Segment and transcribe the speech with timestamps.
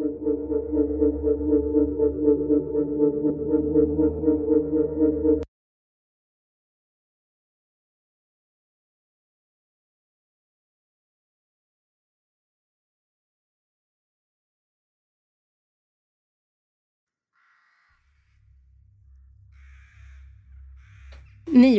[0.00, 0.06] Ni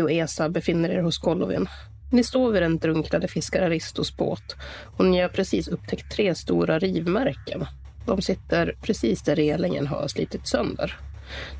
[0.01, 1.67] och Esa befinner er hos Golovin.
[2.11, 4.55] Ni står vid den drunknade fiskare Aristos båt
[4.97, 7.65] och ni har precis upptäckt tre stora rivmärken.
[8.05, 10.97] De sitter precis där relingen har slitit sönder.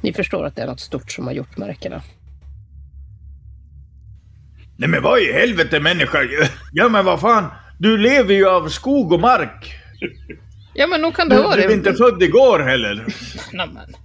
[0.02, 2.02] Ni förstår att det är något stort som har gjort märkena.
[4.77, 6.20] Nej men vad i helvete människa?
[6.73, 7.46] Ja men vad fan,
[7.80, 9.73] du lever ju av skog och mark.
[10.73, 11.73] Ja men nog kan det vara du är det.
[11.73, 13.05] inte född igår heller.
[13.54, 13.96] Nej, men.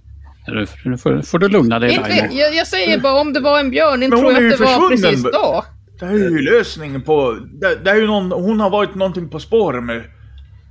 [0.85, 3.69] Nu, får, får du lugna dig Inte, jag, jag säger bara om det var en
[3.69, 5.65] björn, inte tror jag att det var precis då.
[5.99, 7.39] Det här är ju lösningen på...
[7.61, 10.03] Det, det är ju någon, hon har varit någonting på spåren med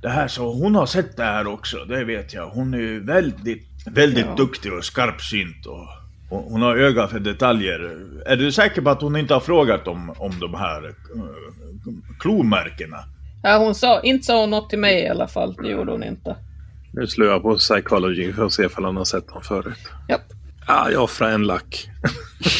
[0.01, 2.49] det här så hon har sett det här också, det vet jag.
[2.49, 4.35] Hon är ju väldigt, väldigt Ja.
[4.35, 5.87] duktig och skarpsynt och
[6.29, 7.97] hon, hon har öga för detaljer.
[8.25, 10.93] Är du säker på att hon inte har frågat om, om de här uh,
[12.19, 12.97] klomärkena?
[13.43, 15.53] Ja, hon sa, inte sa hon något till mig i alla fall.
[15.53, 16.35] Det gjorde hon inte.
[16.93, 19.89] Nu slår jag på psychology för att se ifall han har sett dem förut.
[20.09, 20.21] Japp.
[20.67, 21.89] Ja, jag offrar en lack.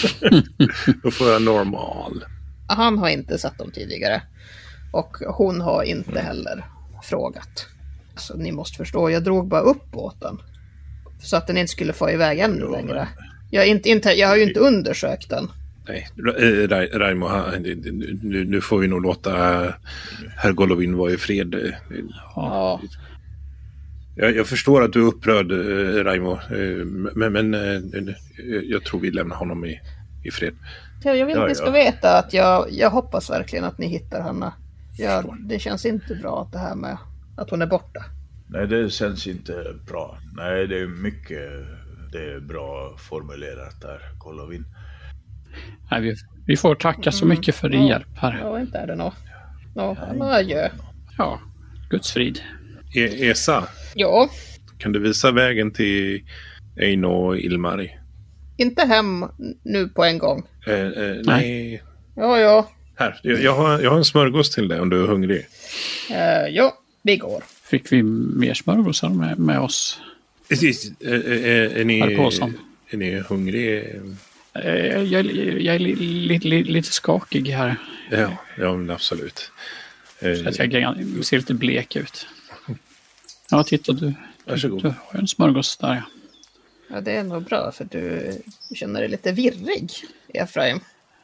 [1.03, 2.25] Då får jag normal.
[2.67, 4.21] Han har inte sett dem tidigare.
[4.91, 6.65] Och hon har inte heller
[7.07, 7.65] frågat.
[8.15, 10.37] Så ni måste förstå, jag drog bara upp båten.
[11.21, 13.07] Så att den inte skulle få iväg ännu Jo, men- längre.
[13.51, 15.47] Jag, inte, inte, jag har ju inte undersökt den.
[15.87, 16.21] Nej, eh,
[16.67, 17.29] Ra- Raimo,
[18.21, 19.71] nu, nu får vi nog låta eh,
[20.37, 21.53] herr Golovin vara i fred.
[21.53, 21.59] Eh,
[22.35, 22.81] Ja.
[24.15, 25.51] Jag, jag förstår att du är upprörd,
[26.05, 26.39] Raimo,
[27.15, 28.15] men, men
[28.63, 29.79] jag tror vi lämnar honom i,
[30.23, 30.53] i fred.
[31.03, 34.53] Jag vill att ni ska veta att jag, jag hoppas verkligen att ni hittar henne.
[34.97, 36.97] Jag, det känns inte bra att det här med
[37.37, 38.05] att hon är borta.
[38.49, 40.17] Nej, det känns inte bra.
[40.35, 41.39] Nej, det är mycket...
[42.11, 44.65] Det är bra formulerat där, Golovin.
[45.91, 47.89] Nej, vi, vi får tacka så mycket för din Ja.
[47.89, 48.39] hjälp här.
[48.43, 49.13] Ja, inte är det nå.
[49.75, 50.69] Nå, no, adjö.
[51.17, 51.39] Ja,
[51.89, 52.39] Guds frid.
[52.95, 54.29] E- Esa, Ja,
[54.77, 56.23] kan du visa vägen till
[56.75, 57.91] Eino och Ilmari?
[58.59, 59.25] inte hem
[59.63, 60.43] nu på en gång.
[60.67, 61.83] Eh, eh, nej.
[62.15, 62.69] Ja, ja.
[62.99, 65.47] Här, jag, jag, har, jag har en smörgås till dig om du är hungrig.
[66.09, 67.43] Eh, ja, vi går.
[67.63, 69.99] Fick vi mer smörgåsar med, med oss?
[70.49, 70.91] Precis.
[71.01, 72.57] Är, är, är, ni, Här påsen.
[72.89, 73.95] är ni hungrig?
[74.53, 74.63] Eh,
[75.03, 75.25] Jag,
[75.61, 77.75] jag är li, li, li, lite skakig här.
[78.11, 79.51] Ja, ja men absolut.
[80.19, 82.27] Eh, Så att jag ser lite blek ut.
[83.51, 84.13] Ja, titta du.
[84.45, 84.83] Varsågod.
[84.83, 86.03] Du har en smörgås där.
[86.89, 87.01] ja.
[87.01, 88.31] Det är nog bra för du,
[88.69, 89.91] du känner dig lite virrig,
[90.33, 90.79] Efraim.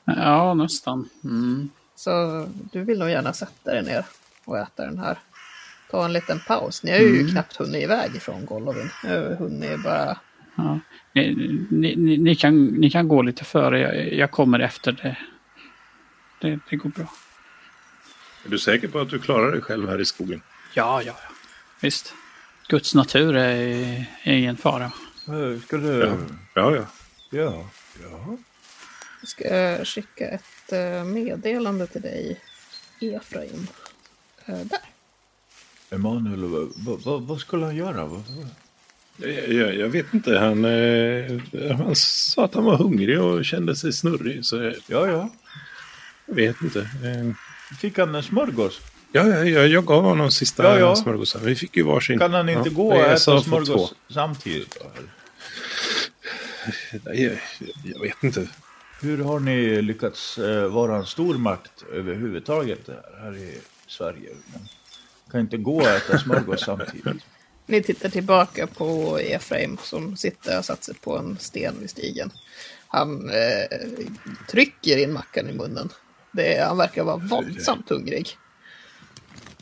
[0.06, 1.09] Ja, nästan.
[1.24, 1.69] Mm.
[1.96, 4.06] Så du vill nog gärna sätta dig ner
[4.46, 5.18] och äta den här.
[5.91, 6.84] Ta en liten paus.
[6.84, 8.90] Ni har ju knappt hunnit iväg ifrån Golovin.
[9.03, 10.18] Nu har hunnit bara...
[10.56, 10.80] Ja.
[11.14, 11.36] Ni,
[11.69, 13.80] ni, ni, ni, kan, ni kan gå lite före.
[13.80, 15.18] Jag, jag kommer efter det.
[16.40, 16.59] det.
[16.70, 17.14] Det går bra.
[18.46, 20.41] Är du säker på att du klarar dig själv här i skogen?
[20.74, 21.35] Ja, ja, ja.
[21.81, 22.14] Visst.
[22.68, 24.91] Guds natur är, är ingen fara.
[25.66, 26.00] Ska du...
[26.53, 26.75] Ja, ja.
[26.75, 26.85] ja.
[27.30, 27.70] Ja.
[28.02, 28.38] ja.
[29.23, 32.39] Jag ska skicka ett eh, meddelande till dig,
[33.01, 33.67] Efraim.
[34.45, 34.79] Eh, Där.
[35.89, 36.44] Emanuel,
[36.75, 38.06] vad, vad, vad, skulle han göra?
[38.06, 38.23] Vad?
[39.17, 40.38] Jag, jag, jag vet inte.
[40.38, 41.41] Han, eh,
[41.78, 44.45] han sa att han var hungrig och kände sig snurrig.
[44.45, 45.29] Så Ja, ja.
[46.25, 46.79] jag vet inte.
[46.79, 47.34] Eh,
[47.79, 48.81] Fick han en smörgås?
[49.11, 50.95] Ja, ja, ja, jag gav honom sista Ja, ja.
[50.95, 51.45] smörgåsen.
[51.45, 52.19] Vi fick ju varsin.
[52.19, 54.78] Kan han inte Ja, gå och äta smörgås samtidigt?
[54.79, 54.91] Då?
[57.84, 58.47] jag vet inte.
[59.03, 64.30] Hur har ni lyckats eh, vara en stormakt överhuvudtaget här, här i Sverige?
[64.53, 64.68] Man
[65.31, 67.25] kan inte gå och äta smörgås samtidigt.
[67.66, 72.31] Ni tittar tillbaka på Efraim som sitter och satt sig på en sten vid stigen.
[72.88, 73.80] Han eh,
[74.50, 75.90] trycker in mackan i munnen.
[76.31, 78.38] Det, han verkar vara våldsamt hungrig.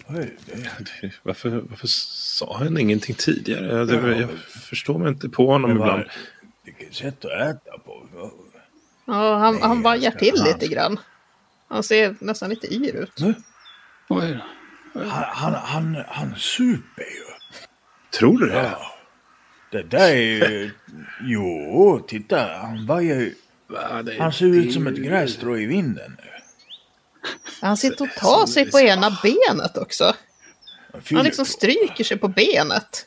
[0.08, 3.66] Oj, det, Varför, varför sa han ingenting tidigare?
[3.66, 4.30] Jag, Ja, jag
[4.70, 6.04] förstår mig inte på honom det ibland.
[6.64, 8.08] vilket sätt att äta på.
[9.06, 11.00] Ja, han, Nej, han vajar till han- lite grann.
[11.68, 13.14] Han ser nästan lite yr ut.
[14.10, 14.40] Oj
[14.94, 15.00] då.
[15.04, 17.26] Han, han, han, han super ju.
[18.20, 18.56] Tror du det?
[18.64, 18.82] Ja.
[19.72, 20.72] Det där är ju...
[21.22, 22.48] Jo, titta.
[22.62, 23.36] Han vajar ju.
[23.68, 26.30] Va, det- Han ser ut det- som ett grässtrå i vinden nu.
[27.62, 30.16] Han sitter och tar sig på ena benet också.
[31.14, 33.06] Han liksom stryker sig på benet.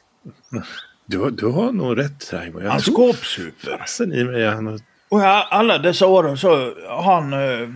[1.07, 2.61] Du, har- du har nog rätt Raimo.
[2.63, 3.79] Jag Han skåpsuper.
[3.79, 4.47] fasen i mig.
[4.47, 4.81] Han har...
[5.15, 5.25] Och
[5.55, 6.49] alla dessa åren så
[6.89, 7.69] har han eh,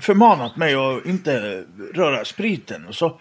[0.00, 1.64] förmanat mig att inte
[1.94, 2.86] röra spriten.
[2.86, 3.12] Och så, eh,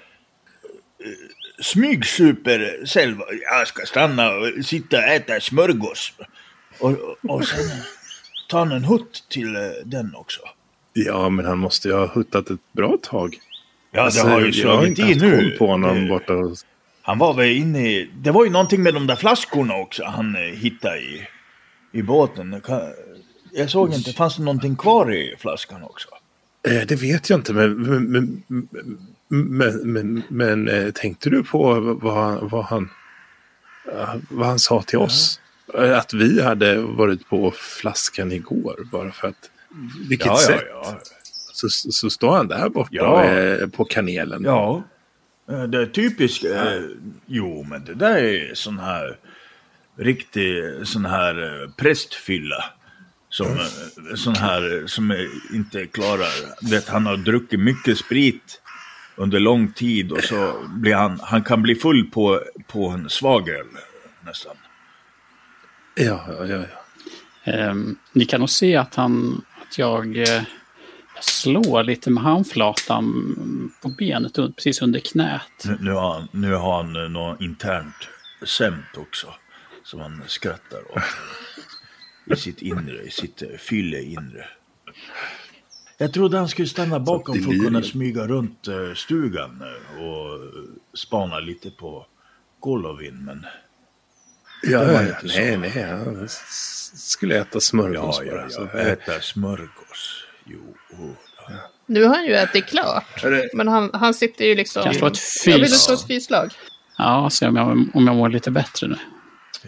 [1.61, 3.17] smygsuper själv.
[3.51, 6.13] Jag ska stanna och sitta och äta smörgås.
[6.79, 6.91] Och,
[7.29, 7.65] och sen
[8.49, 10.41] ta en hutt till eh, den också.
[10.93, 13.37] Ja, men han måste ju ha huttat ett bra tag.
[13.91, 15.55] Ja, Alltså, det har ju slagit inte i nu.
[15.59, 16.65] på honom borta hos...
[17.01, 18.09] Han var väl inne i...
[18.15, 21.27] Det var ju någonting med de där flaskorna också han hittade i,
[21.91, 22.61] i båten.
[23.55, 26.07] Jag såg inte, fanns det någonting kvar i flaskan också?
[26.67, 28.43] Eh, det vet jag inte, men, men,
[29.27, 32.89] men, men, men, eh, tänkte du på vad, vad, han,
[33.91, 35.39] eh, vad han sa till oss?
[35.73, 39.49] Eh, Att vi hade varit på flaskan igår, bara för att...
[40.09, 40.63] Vilket sätt?
[40.69, 40.99] ja.
[41.53, 43.23] Så, så står han där borta Ja.
[43.23, 44.43] eh, på kanelen.
[44.45, 44.83] Ja.
[45.51, 46.45] Eh, Det är typiskt.
[47.25, 49.17] Jo, men det där är sån här
[49.97, 52.63] riktig sån här prästfylla.
[53.37, 55.17] Som, eh, sån här eh, som eh,
[55.53, 56.69] inte klarar.
[56.69, 58.61] Vet, han har druckit mycket sprit
[59.15, 63.49] under lång tid och så blir han, han kan bli full på, på en svag
[63.49, 63.67] öl
[64.25, 64.55] nästan.
[65.95, 66.55] ja, ja, ja.
[66.55, 67.51] ja.
[67.51, 70.41] Ehm, ni kan nog se att han, att jag eh,
[71.21, 75.65] slår lite med handflatan på benet precis under knät.
[75.65, 78.09] Nu, nu, har han, nu har han eh, något internt
[78.45, 79.27] skämt också.
[79.83, 81.03] Som han skrattar åt.
[82.25, 84.45] I sitt inre, i sitt eh, fylle inre.
[85.97, 90.39] Jag trodde han skulle stanna bakom för att kunna smyga runt eh, stugan eh, och
[90.93, 92.05] spana lite på
[92.59, 93.25] Golovin.
[93.25, 93.45] Men
[94.63, 95.27] ja, nej, så.
[95.27, 95.83] nej.
[95.83, 96.27] Han
[96.95, 98.41] skulle äta smörgås ja, bara.
[98.41, 100.25] ja, så- ja, äta smörgås.
[100.45, 101.09] Jo, oh,
[101.47, 101.53] ja.
[101.85, 103.23] Nu har han ju ätit klart.
[103.53, 104.83] Men han, han sitter ju liksom...
[104.83, 106.51] Kan jag slå ett Jag vill slå ett fyslag?
[106.97, 108.97] Ja, se om jag, om jag mår lite bättre nu.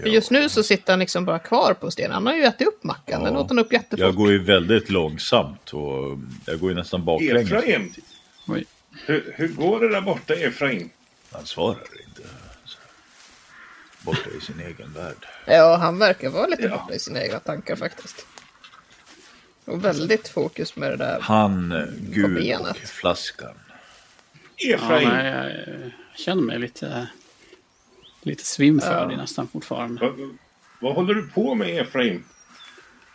[0.01, 2.11] För just nu så sitter han liksom bara kvar på stenen.
[2.11, 3.23] Han har ju ätit upp mackan.
[3.23, 3.39] Den Ja.
[3.39, 3.99] åt han upp jättefort.
[3.99, 7.51] Jag går ju väldigt långsamt och jag går ju nästan baklänges.
[7.51, 7.93] Efraim,
[9.05, 10.89] hur, hur går det där borta Efraim?
[11.31, 11.77] Han svarar
[12.07, 12.21] inte.
[14.01, 15.25] Borta i sin egen värld.
[15.45, 16.69] Ja, han verkar vara lite Ja.
[16.69, 18.25] borta i sina egna tankar faktiskt.
[19.65, 21.17] Och väldigt fokus med det där.
[21.21, 23.55] Han, Gud och flaskan.
[24.55, 27.07] Ja, Efraim, jag, jag känner mig lite,
[28.27, 29.21] lite svimfärdig Ja.
[29.21, 30.01] nästan fortfarande.
[30.01, 30.13] vad,
[30.81, 32.23] vad håller du på med Efraim?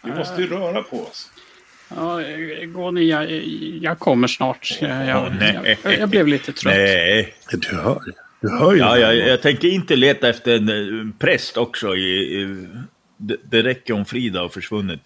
[0.05, 1.31] Vi måste ju röra på oss.
[1.97, 2.21] Ja,
[2.67, 3.31] gå ni, jag,
[3.83, 4.79] jag kommer snart.
[4.81, 5.33] Jag, jag,
[5.85, 6.75] jag, jag blev lite trött.
[6.75, 8.01] Nej, Du hör,
[8.41, 8.79] du hör ju.
[8.79, 11.97] Ja, jag, tänker inte leta efter en eh, präst också.
[11.97, 12.01] I,
[12.41, 12.67] i,
[13.17, 15.01] det, det räcker om Frida har försvunnit.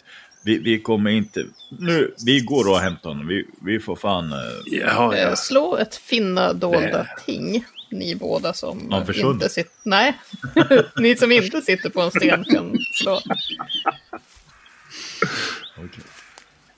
[0.45, 1.45] Vi, vi kommer inte...
[1.79, 3.27] Nu, vi går och hämtar honom.
[3.27, 4.33] Vi, vi får fan...
[4.33, 5.37] eh, Ja, ja.
[5.37, 7.65] Slå ett finna dolda ting.
[7.99, 8.89] Ni båda som
[9.33, 9.73] inte sitter...
[9.83, 10.19] Nej,
[10.97, 13.21] ni som inte sitter på en sten kan slå.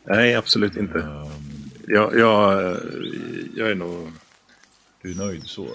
[0.05, 1.07] Nej, absolut inte.
[1.87, 2.77] Jag, jag,
[3.57, 4.13] jag är nog...
[5.03, 5.69] Du är nöjd så?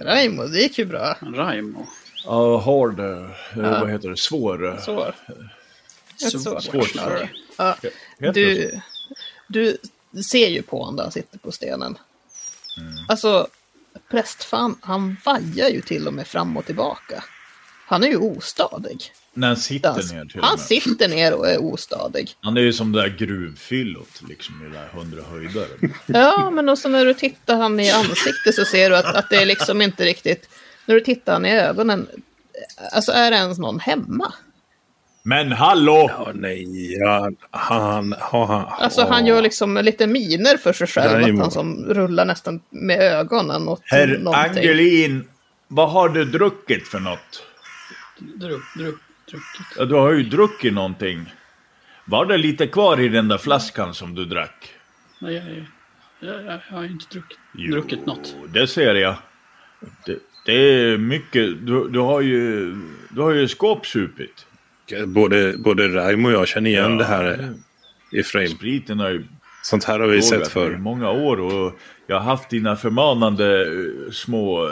[0.00, 1.16] Raimo, det gick ju bra.
[1.34, 1.86] Raimo.
[2.24, 3.00] Ja, hard...
[3.00, 3.30] eh,
[3.80, 4.16] Vad heter det?
[4.16, 4.66] Svår?
[4.68, 5.12] eh, Så.
[6.26, 6.94] Ett Svårt.
[7.56, 7.76] Ja,
[8.32, 8.70] du,
[9.46, 9.76] du
[10.30, 11.98] ser ju på honom där han sitter på stenen.
[12.80, 12.94] Mm.
[13.08, 13.48] Alltså,
[14.10, 17.24] prästfan, han vajar ju till och med fram och tillbaka.
[17.86, 19.12] Han är ju ostadig.
[19.34, 22.34] När han sitter Han, ner till och han sitter ner och är ostadig.
[22.40, 25.68] Han är ju som det där gruvfyllot liksom i den där hundra höjdare.
[26.06, 29.36] Ja, men också när du tittar han i ansiktet så ser du att, att det
[29.36, 30.48] är liksom inte riktigt...
[30.86, 32.08] När du tittar han i ögonen,
[32.92, 34.32] alltså är det ens någon hemma?
[35.28, 36.10] Men hallå!
[36.18, 36.66] Ja, nej,
[36.98, 38.12] ja, han...
[38.12, 41.40] Ha, han Alltså han gör liksom lite miner för sig själv, att Raimo.
[41.40, 44.58] han som rullar nästan med ögonen åt Herr någonting.
[44.58, 45.24] Angelin,
[45.68, 47.42] vad har du druckit för något?
[48.18, 48.98] Druck, druck,
[49.30, 49.76] druckit.
[49.76, 51.34] Ja, du har ju druckit någonting.
[52.04, 54.70] Var det lite kvar i den där flaskan som du drack?
[55.20, 55.44] Nej, jag,
[56.30, 58.36] jag, jag, jag har inte druckit, Jo, druckit något.
[58.48, 59.14] det ser jag.
[60.06, 61.66] Det, det är mycket.
[61.66, 62.74] Du, du har ju,
[63.10, 64.44] du har ju skåpsupit.
[65.06, 66.98] Både, både Raimo och jag känner igen Ja.
[66.98, 67.54] det här
[68.12, 68.48] Efraim.
[68.48, 69.24] Spriten har ju
[69.62, 70.76] Sånt här har vi sett förr.
[70.76, 74.66] många år och jag har haft dina förmanande eh, små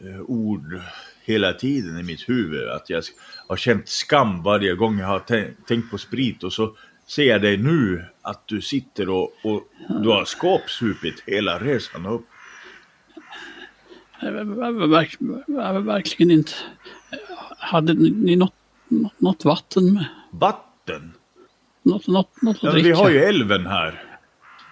[0.00, 0.80] eh, ord
[1.24, 2.68] hela tiden i mitt huvud.
[2.68, 3.02] Att jag
[3.48, 7.42] har känt skam varje gång jag har tän- tänkt på sprit och så ser jag
[7.42, 9.62] dig nu att du sitter och, och
[10.02, 12.26] du har skåpsupit hela resan upp.
[14.20, 14.34] Jag,
[15.46, 16.52] jag, verkligen inte.
[17.58, 18.54] Hade ni något,
[19.18, 20.04] något, vatten med?
[20.30, 21.12] Vatten?
[21.82, 22.86] Något, något, något att Ja, dricka?
[22.88, 24.04] vi har ju älven här.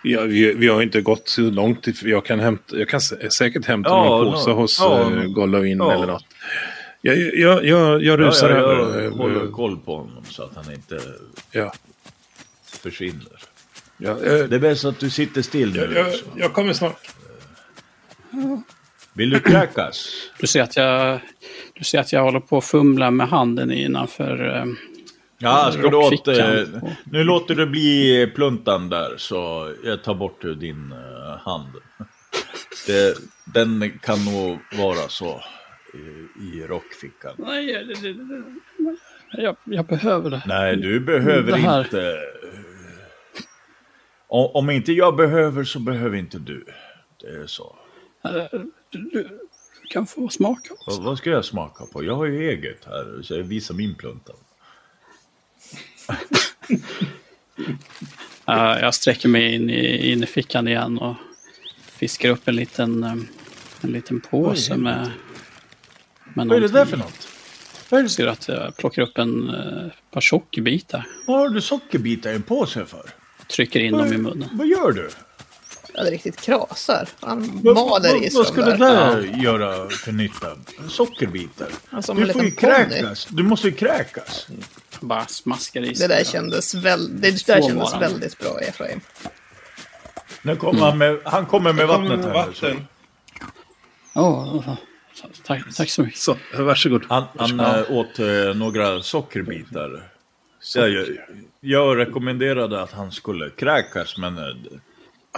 [0.02, 2.02] Ja, vi, vi har inte gått så långt.
[2.02, 5.24] Jag kan, hämta, jag kan sä- säkert hämta Ja, någon påse nå- hos ja, uh,
[5.24, 5.92] Golovin ja.
[5.92, 6.24] eller något.
[7.02, 9.02] Jag, jag, jag, jag rusar ja, över.
[9.02, 11.00] jag eh, håller koll på honom så att han inte
[11.52, 11.72] Ja,
[12.64, 13.26] försvinner.
[13.98, 15.78] ja, eh, Det är bäst att du sitter still nu.
[15.78, 17.10] jag, jag, jag kommer snart.
[19.16, 20.08] Vill du kräkas?
[20.40, 21.20] Du ser att jag,
[21.74, 24.56] du ser att jag håller på att fumla med handen innanför...
[24.56, 24.64] eh,
[25.38, 26.28] Ja, ska du åt...
[26.28, 26.62] Eh,
[27.04, 31.68] nu låter det bli pluntan där, så jag tar bort din eh, hand.
[32.86, 33.16] Det,
[33.54, 35.40] den kan nog vara så
[35.94, 35.98] i,
[36.56, 37.34] i rockfickan.
[37.38, 40.42] Nej, det, det, det, jag, jag behöver det.
[40.46, 42.00] Nej, du behöver inte...
[42.10, 42.14] eh,
[44.28, 46.64] Om, om inte jag behöver så behöver inte du.
[47.20, 47.76] Det är så.
[48.90, 49.40] Du,
[49.90, 50.90] kan få smaka också.
[50.90, 52.04] Vad, vad ska jag smaka på?
[52.04, 54.32] Jag har ju eget här, så jag visar min plunta.
[58.48, 61.14] Eh, jag sträcker mig in i, in i fickan igen och
[61.86, 63.04] fiskar upp en liten,
[63.80, 65.10] en liten påse Oj, med,
[66.34, 67.28] med Vad är det där för något?
[67.90, 71.06] Jag ser att jag plockar upp en eh, par sockerbitar.
[71.26, 73.10] Vad har du sockerbitar i en påse för?
[73.46, 74.48] Trycker in dem i munnen.
[74.52, 75.10] Vad gör du?
[75.96, 77.08] Ja, det riktigt krasar.
[77.20, 80.46] Han Vad, maler i sig vad ska de det där göra för nytta?
[80.88, 81.68] Sockerbitar?
[81.90, 83.26] Alltså, du får ju kräkas.
[83.30, 84.46] Du måste ju kräkas.
[85.00, 86.08] Bara smaskar i Det sig.
[86.08, 89.00] där kändes, väl, det där kändes väldigt bra, Efraim.
[90.42, 92.32] Nu kommer han, med, han kommer med vattnet här.
[92.32, 92.86] Vatten.
[94.14, 94.74] Åh, åh,
[95.44, 96.20] tack, tack så mycket.
[96.20, 97.04] Så, varsågod.
[97.08, 100.10] Han, han äh, åt äh, några sockerbitar.
[100.74, 101.06] Jag,
[101.60, 104.44] jag rekommenderade att han skulle kräkas, men äh,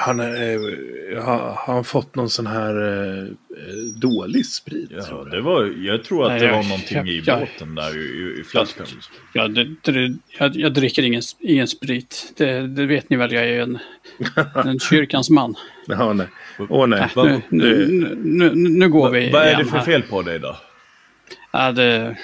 [0.01, 0.61] Han eh,
[1.25, 4.91] har, han fått någon sån här eh, eh, dålig sprit?
[4.91, 5.31] ja, tror jag?
[5.31, 8.01] det var, jag tror att Nej, det jag- var någonting i jag- båten där i,
[8.01, 8.87] i, i flaskan.
[9.33, 12.33] Jag, det, det, jag, jag dricker ingen, ingen sprit.
[12.37, 13.79] Det, det vet ni väl, jag är en,
[14.65, 15.55] en kyrkans man.
[15.87, 16.27] Jaha, nej.
[16.69, 17.01] Åh nej.
[17.01, 17.41] Äh, Va- nu,
[17.89, 20.57] nu, nu, nu, går vi Vad är det för fel på dig då?
[21.53, 22.17] Ja, det,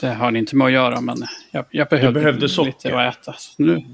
[0.00, 1.16] det har ni inte med att göra, men
[1.50, 3.32] jag, jag behövde, behövde lite att äta.
[3.32, 3.84] Så Nu,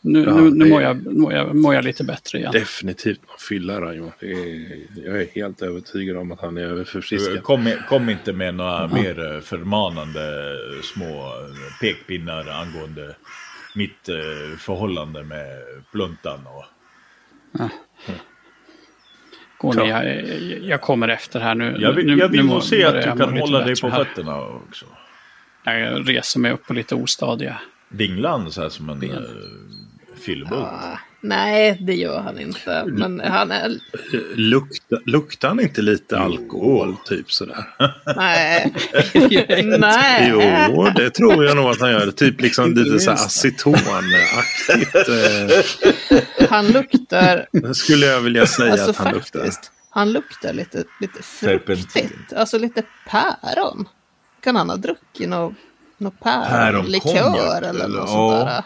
[0.00, 2.52] nu, Ja, nu, nu mår, jag, mår, jag, mår jag lite bättre igen.
[2.52, 4.12] Definitivt Raimo.
[4.20, 7.42] Det är- Jag är helt övertygad om att han är överförfriskad.
[7.42, 13.14] Kom, kom inte med några mer eh, förmanande små eh, pekpinnar angående
[13.74, 15.46] mitt eh, förhållande med
[15.92, 16.40] pluntan.
[16.46, 16.64] Och,
[19.58, 21.76] Går ni, jag, jag, jag kommer efter här nu.
[21.78, 24.04] jag vill, nu, jag vill nu nog se att du kan hålla dig på här.
[24.04, 24.86] fötterna också.
[25.64, 27.60] Jag reser mig upp på lite ostadiga.
[27.88, 29.18] Dinglan så här som en uh,
[30.20, 30.62] fyllebult.
[30.62, 32.84] Ah, nej, det gör han inte.
[32.86, 33.78] Men han är...
[34.34, 37.64] Lukta, luktar han inte lite alkohol, typ sådär?
[38.16, 38.72] Nej.
[39.78, 40.28] nej.
[40.30, 42.10] Jo, det tror jag nog att han gör.
[42.10, 44.94] Typ liksom lite så acetonaktigt.
[45.08, 47.46] Eh, Han luktar...
[47.72, 49.40] skulle jag vilja säga Alltså att han luktar.
[49.40, 49.72] faktiskt.
[49.90, 52.32] Han luktar lite, lite fruktigt.
[52.36, 53.88] Alltså lite päron.
[54.40, 55.54] Kan han ha druckit något
[55.98, 57.88] nå Päronkonjak, päronlikör eller eller?
[58.00, 58.62] något sånt där.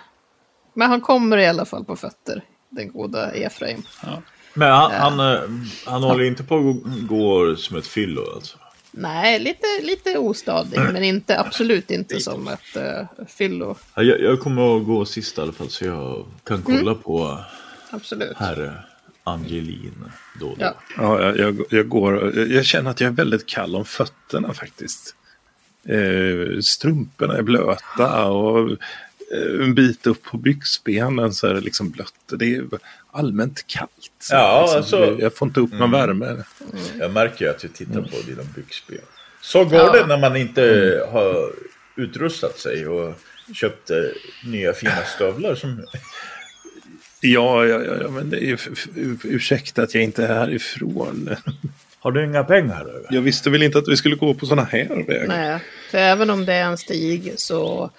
[0.75, 2.43] Men han kommer i alla fall på fötter.
[2.71, 3.83] Den goda Efraim.
[4.55, 5.41] Men han, han, eh,
[5.87, 8.59] han håller inte på att gå som ett fyllo alltså.
[8.97, 10.79] Nej, lite, lite ostadig.
[10.79, 13.77] Men inte, absolut inte som ett uh, fyllo.
[13.95, 17.39] Ja, Jag, jag kommer att gå sist i alla fall så jag kan kolla på
[17.91, 18.37] Absolut.
[18.37, 18.87] herr
[19.25, 20.05] Angelin
[20.41, 20.65] då och då.
[20.65, 20.75] Ja.
[20.97, 24.55] Ja, jag, jag, jag, går, jag, jag känner att jag är väldigt kall om fötterna
[24.55, 25.15] faktiskt.
[25.89, 28.71] Eh, strumporna är blöta och
[29.61, 32.15] en bit upp på byxbenen så är det liksom blött.
[32.39, 32.65] Det är
[33.13, 33.91] allmänt kallt.
[34.19, 36.37] Så Ja, liksom, alltså- Jag får inte upp någon värme.
[36.99, 38.99] Jag märker ju att du tittar på dina byxben.
[39.41, 39.93] Så går Ja.
[39.93, 40.63] det när man inte
[41.13, 41.53] har
[41.97, 43.15] utrustat sig och
[43.55, 43.97] köpt eh,
[44.45, 45.85] nya fina stövlar som...
[47.21, 48.59] Ja, ja, ja, ja men det är
[49.25, 51.31] ursäkta att jag inte är härifrån.
[51.99, 52.81] Har du inga pengar?
[52.81, 53.07] Eller?
[53.11, 55.27] Jag visste väl inte att vi skulle gå på sådana här vägar.
[55.29, 57.91] Nej, för även om det är en stig så eh,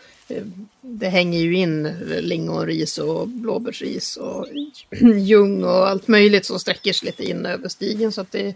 [0.82, 1.84] det hänger ju in
[2.22, 4.48] lingonris och blåbärsris och
[5.18, 8.54] ljung och allt möjligt som sträcker sig lite in över stigen så att det är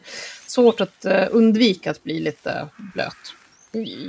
[0.47, 3.33] svårt att eh, undvika att bli lite blöt.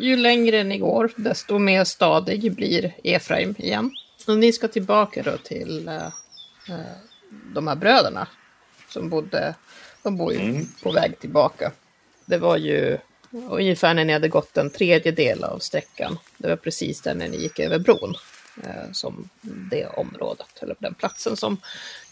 [0.01, 3.91] Ju längre ni går desto mer stadig blir Efraim igen.
[4.27, 6.07] Och ni ska tillbaka då till eh,
[6.69, 6.97] eh,
[7.55, 8.29] de här bröderna
[8.89, 9.55] som bodde,
[10.03, 11.73] de bor ju på väg tillbaka.
[12.27, 12.99] Det var ju
[13.49, 16.19] ungefär när ni hade gått en tredjedel av sträckan.
[16.39, 18.15] Det var precis där när ni gick över bron.
[18.65, 21.57] Eh, som det området, eller den platsen som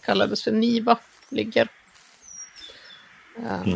[0.05, 0.99] kallades för Niva
[1.29, 1.69] ligger.
[3.37, 3.75] Eh,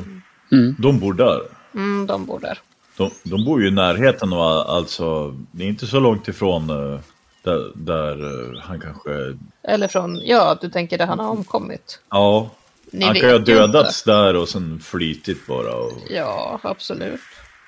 [0.78, 1.40] De bor där.
[1.74, 2.58] mm, de bor där.
[2.96, 7.00] De, de bor ju i närheten och alltså, det är inte så långt ifrån eh,
[7.42, 9.38] där, där eh, han kanske...
[9.62, 12.00] Eller från, ja, du tänker där han har omkommit.
[12.10, 12.50] Ja,
[12.90, 15.74] Ni han kan ju ha dödats där och sen flytit bara.
[15.74, 17.20] Och, Ja, absolut.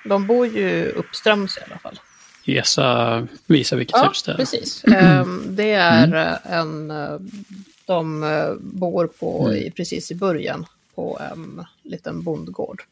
[0.05, 1.99] De bor ju uppströms i alla fall.
[2.43, 4.35] Gesa visar vilket Ja, hus det är.
[4.35, 4.83] precis.
[4.83, 6.91] Ehm, det är eh, en...
[6.91, 7.19] eh,
[7.85, 12.83] De eh, bor på, i, precis i början på en liten bondgård.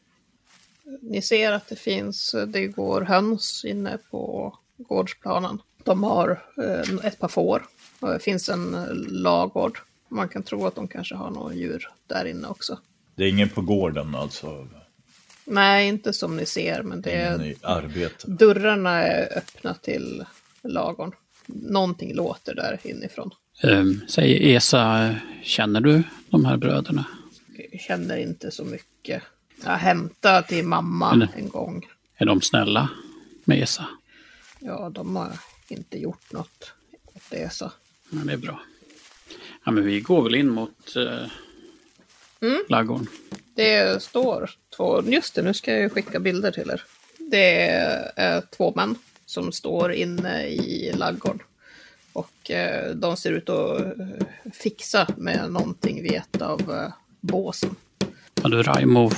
[1.02, 5.58] Ni ser att det finns, det går höns inne på gårdsplanen.
[5.84, 6.42] De har
[7.02, 7.62] ett par får.
[8.00, 8.76] Och det finns en
[9.08, 9.78] lagård.
[10.08, 12.78] Man kan tro att de kanske har några djur där inne också.
[13.16, 14.68] Det är ingen på gården alltså.
[15.44, 18.30] Nej, inte som ni ser, men det är, arbete.
[18.30, 20.24] dörrarna är öppna till
[20.62, 21.12] lagården.
[21.46, 23.30] Någonting låter där inifrån.
[23.62, 27.04] Um, säger Esa, känner du de här bröderna?
[27.70, 29.22] Jag känner inte så mycket.
[29.64, 31.86] Jag hämtade till mamma Eller- en gång.
[32.16, 32.88] Är de snälla
[33.44, 33.86] med Esa?
[34.60, 35.32] Ja, de har
[35.68, 36.72] inte gjort något
[37.14, 37.72] åt det så.
[38.10, 38.60] Ja, det är bra.
[39.64, 41.26] Ja, men vi går väl in mot uh,
[42.44, 42.62] Mm.
[42.68, 43.06] laggården.
[43.54, 46.82] Det står två, just det, nu ska jag ju skicka bilder till er.
[47.18, 47.68] Det
[48.16, 48.94] är två män
[49.26, 51.42] som står inne i laggården.
[52.12, 57.74] Och eh, de ser ut att eh, fixa med någonting vid ett av eh, båsen.
[58.42, 59.10] Ja, du Raimo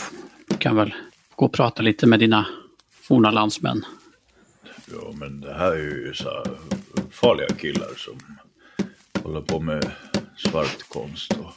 [0.59, 0.95] kan väl
[1.37, 2.47] gå och prata lite med dina
[2.91, 3.85] forna landsmän.
[4.93, 6.59] Ja, men det här är ju så här
[7.11, 8.19] farliga killar som
[9.23, 9.91] håller på med
[10.37, 11.33] svart konst.
[11.33, 11.53] Och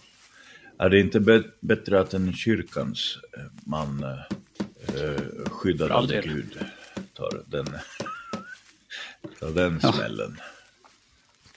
[0.79, 6.23] är det inte bä- bättre att en kyrkans eh, man eh, eh, all av.
[6.23, 6.57] Gud
[7.13, 7.65] tar den,
[9.39, 9.91] tar den Ja.
[9.93, 10.37] smällen?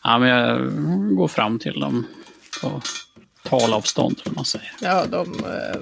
[0.05, 0.73] Ja, men jag
[1.17, 2.07] går fram till dem
[2.63, 2.81] på
[3.43, 4.73] talavstånd, vad man säger.
[4.81, 5.81] Ja, de eh,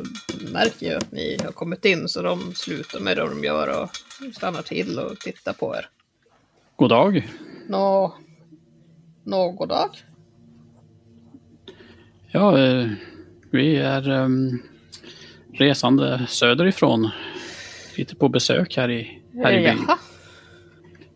[0.52, 3.90] märker ju att ni har kommit in så de slutar med det de gör och
[4.34, 5.88] stannar till och tittar på er.
[6.76, 7.28] God dag.
[7.68, 8.14] Nå,
[9.24, 9.90] nå god dag.
[12.32, 12.88] Ja, eh,
[13.50, 14.62] vi är ehm,
[15.54, 17.10] resande söderifrån.
[17.96, 19.86] Lite på besök här i, här i Eh, byn.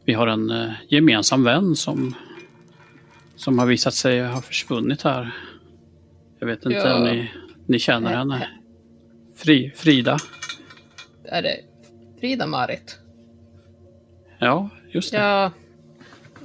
[0.04, 2.14] Vi har en eh, gemensam vän som,
[3.36, 5.34] som har visat sig ha försvunnit här.
[6.38, 6.94] Jag vet inte Ja.
[6.96, 7.30] om ni,
[7.66, 8.16] ni känner Nej.
[8.18, 8.48] henne.
[9.36, 10.18] Fri, Frida.
[11.24, 11.56] är det
[12.20, 12.98] Frida-Marit?
[14.38, 15.18] Ja, just det.
[15.18, 15.50] Jag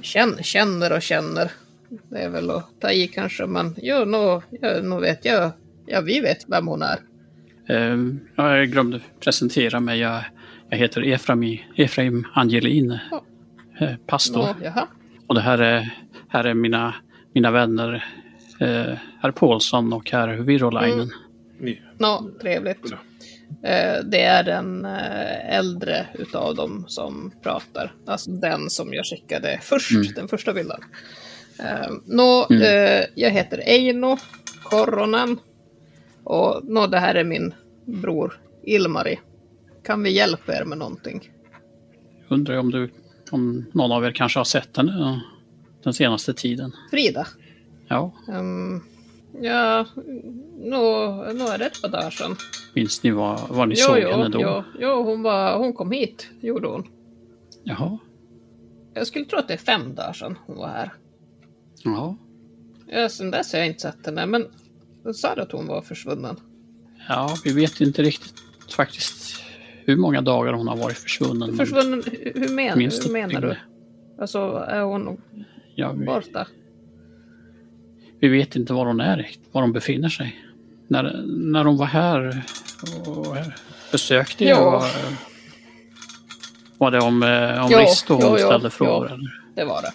[0.02, 1.50] känner, känner och känner.
[2.08, 5.50] Det är väl att ta i kanske, men jo, nog, ja, nog vet jag.
[5.90, 6.98] Ja, vi vet vem hon är.
[7.68, 9.98] Ehm, ja, jag glömde presentera mig.
[9.98, 10.22] Jag,
[10.70, 12.98] jag heter Efraim, Efraim Angelin.
[13.10, 13.24] Ja.
[13.80, 14.48] eh, Pastor.
[14.62, 14.86] Jaha.
[15.26, 15.90] Och det här är,
[16.28, 16.94] här är mina,
[17.34, 18.04] mina vänner.
[18.60, 21.10] Eh, herr Paulsson och herr Virolainen.
[21.60, 21.74] Mm.
[21.98, 22.92] Nå, trevligt.
[23.62, 27.92] Eh, det är den eh, äldre utav dem som pratar.
[28.06, 30.06] Alltså den som jag skickade först, Mm.
[30.14, 30.80] den första bilden.
[31.58, 34.16] Eh, nå, eh, jag heter Eino
[34.62, 35.38] Koronen.
[36.30, 39.18] Och nå, det här är min bror Ilmari.
[39.82, 41.30] Kan vi hjälpa er med någonting?
[42.28, 42.90] Undrar om, du,
[43.30, 45.18] om någon av er kanske har sett henne eh,
[45.82, 46.72] den senaste tiden.
[46.90, 47.26] Frida?
[47.88, 48.84] Ja, Um,
[49.42, 49.86] ja,
[50.58, 52.36] nå, nå är det ett par dagar sedan.
[52.74, 54.40] minns ni vad, vad ni Jo, såg jo, henne då?
[54.40, 56.86] jo, jo hon, var, hon kom hit, gjorde hon.
[57.64, 57.98] Jaha.
[58.94, 60.92] Jag skulle tro att det är fem dagar sedan hon var här.
[61.84, 62.16] Ja.
[62.86, 64.46] Ja, sen dess har jag inte sett henne, men
[65.04, 66.36] jag sa att hon var försvunnen?
[67.08, 68.34] ja, vi vet inte riktigt
[68.76, 69.42] faktiskt
[69.84, 71.56] hur många dagar hon har varit försvunnen.
[71.56, 72.02] Försvunnen,
[72.34, 73.56] hur, men, hur menar du?
[74.20, 75.20] Alltså, är hon
[75.74, 76.46] Ja, vi, borta?
[78.20, 80.40] vi vet inte var hon är, var hon befinner sig.
[80.88, 82.44] När, när hon var här
[83.06, 83.36] och
[83.92, 84.50] besökte Ja.
[84.50, 84.82] jag...
[86.78, 89.08] Var det om, eh, om Ja, Risto hon ja, ställde frågor?
[89.10, 89.18] ja.
[89.54, 89.92] Det var det.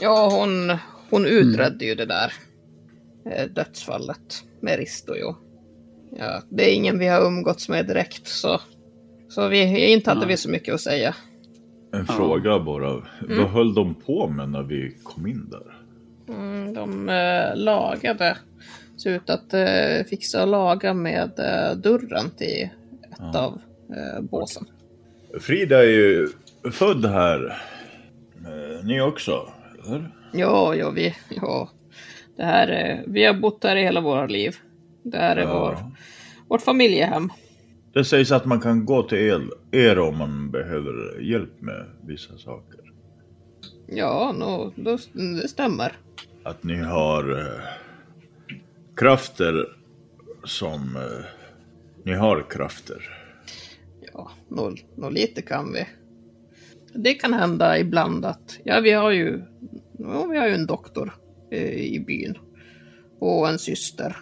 [0.00, 0.76] Ja, hon,
[1.10, 2.32] hon utredde ju det där
[3.54, 5.14] dödsfallet med Risto.
[5.16, 5.36] Jo.
[6.18, 8.60] Ja, det är ingen vi har umgåtts med direkt, så,
[9.28, 10.28] så vi, inte hade Nej.
[10.28, 11.14] vi så mycket att säga.
[11.92, 13.02] En fråga bara.
[13.28, 15.78] Vad höll de på med när vi kom in där?
[16.34, 18.36] Mm, de eh, lagade,
[18.96, 22.68] såg ut att eh, fixa och laga med eh, dörren till
[23.12, 23.60] ett av
[23.96, 24.64] eh, båsen.
[25.40, 26.28] Frida är ju
[26.72, 27.62] född här.
[28.36, 29.48] Eh, Ni också,
[29.86, 30.10] eller?
[30.32, 31.70] Ja, ja, vi, ja.
[32.38, 34.56] Det här, är- vi har bott här i hela våra liv.
[35.02, 35.58] Det här är Ja.
[35.58, 35.78] vår,
[36.48, 37.28] vårt familjehem.
[37.92, 42.80] Det sägs att man kan gå till er, om man behöver hjälp med vissa saker.
[43.86, 44.98] Ja, no, det
[45.48, 45.92] stämmer.
[46.42, 47.60] Att ni har eh,
[48.96, 49.64] krafter
[50.44, 50.96] som...
[50.96, 51.24] Eh,
[52.02, 53.02] ni har krafter.
[54.12, 55.86] Ja, nå nå lite kan vi.
[56.94, 59.42] Det kan hända ibland att, ja vi har ju,
[59.98, 61.12] ja, vi har ju en doktor eh,
[61.56, 62.34] i byn.
[63.20, 64.16] Och en syster.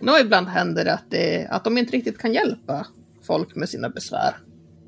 [0.00, 2.86] Nå, ibland händer det att, det att de inte riktigt kan hjälpa
[3.26, 4.34] folk med sina besvär.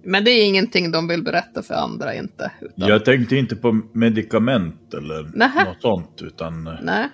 [0.04, 2.50] Men det är ingenting de vill berätta för andra inte.
[2.60, 5.64] Utan, Jag tänkte inte på medicament eller Nähä.
[5.64, 7.08] något sånt, utan eh, Nej,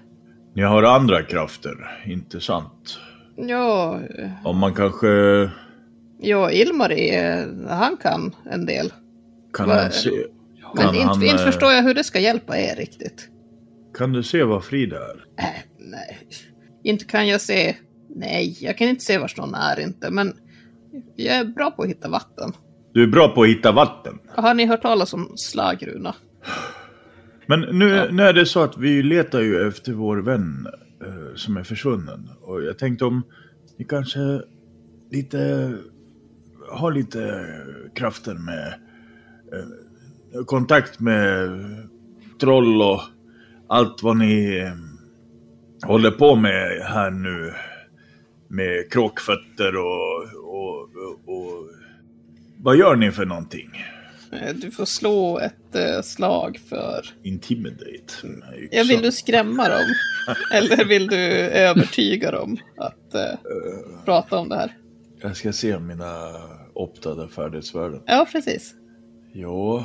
[0.54, 2.98] ni har andra krafter, inte sant?
[3.36, 4.00] Ja,
[4.44, 5.08] Om man kanske
[6.20, 7.16] ja Ilmari,
[7.68, 8.92] han kan en del.
[9.52, 10.10] kan han se...
[10.74, 13.28] Men Kan inte, han, inte eh, förstår jag hur det ska hjälpa er riktigt.
[13.98, 15.24] Kan du se vad Frida är?
[15.38, 15.44] Äh,
[15.78, 16.18] nej,
[16.84, 17.76] inte kan jag se.
[18.08, 20.32] Nej, jag kan inte se vars någon är inte, men
[21.16, 22.52] jag är bra på att hitta vatten.
[22.92, 24.18] Du är bra på att hitta vatten.
[24.28, 26.14] Har ni hört talas om slagruna?
[27.46, 30.66] Men nu, nu är det så att vi letar ju efter vår vän
[31.04, 32.28] eh, som är försvunnen.
[32.40, 33.22] Och jag tänkte om
[33.78, 34.42] ni kanske
[35.10, 35.74] lite
[36.70, 37.44] har lite
[37.94, 38.66] krafter med
[39.52, 41.50] eh, kontakt med
[42.40, 43.00] troll och
[43.68, 44.72] allt vad ni eh,
[45.88, 47.54] håller på med här nu.
[48.50, 50.82] Med kråkfötter och, och,
[51.26, 51.68] och,
[52.58, 53.70] vad gör ni för någonting?
[54.32, 57.06] Eh, Du får slå ett eh, slag för...
[57.22, 58.12] Intimidate.
[58.70, 59.84] Ja, vill du skrämma dem?
[60.52, 63.38] Eller vill du övertyga dem att eh,
[64.04, 64.76] prata om det här?
[65.20, 66.32] Jag ska se mina
[66.74, 68.02] optade färdighetsvärden.
[68.06, 68.74] Ja, precis.
[69.32, 69.84] Jo.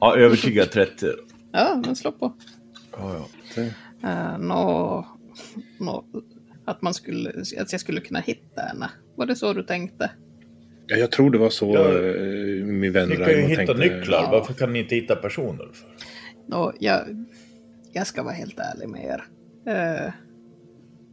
[0.00, 1.06] Ja, övertyga 30.
[1.52, 2.32] Ja, men slå på.
[2.98, 3.62] Ja, ja.
[4.04, 5.06] Uh, nå,
[5.80, 6.04] nå,
[6.64, 7.30] att, man skulle,
[7.60, 8.90] att jag skulle kunna hitta henne.
[9.16, 10.10] Var det så du tänkte?
[10.86, 11.88] Ja, jag tror det var så Ja.
[11.92, 13.74] eh, min vän Ni kan ju hitta tänkte.
[13.74, 14.22] nycklar.
[14.22, 14.28] Ja.
[14.30, 15.70] Varför kan ni inte hitta personer?
[15.72, 15.88] För?
[16.48, 17.26] Nå, jag,
[17.92, 19.24] jag ska vara helt ärlig med er.
[19.72, 20.12] Eh,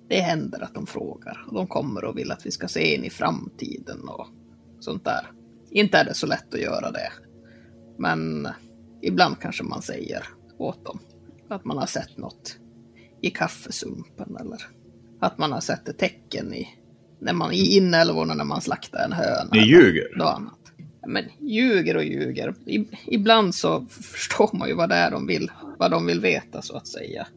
[0.10, 1.46] det händer att de frågar.
[1.52, 4.28] De kommer och vill att vi ska se in i framtiden och
[4.80, 5.28] sånt där.
[5.72, 7.12] Inte är det så lätt att göra det.
[7.98, 8.48] Men
[9.02, 10.24] ibland kanske man säger
[10.58, 11.00] åt dem
[11.54, 12.58] att man har sett något
[13.22, 14.60] i kaffesumpen eller
[15.20, 16.68] att man har sett ett tecken i,
[17.20, 19.50] när man, i inälvorna när man slaktar en höna.
[19.52, 20.18] Ni ljuger.
[20.18, 20.60] något annat.
[21.08, 22.56] Men ljuger och ljuger.
[22.66, 26.62] I, ibland så förstår man ju vad det är de vill, vad de vill veta
[26.62, 27.28] så att säga.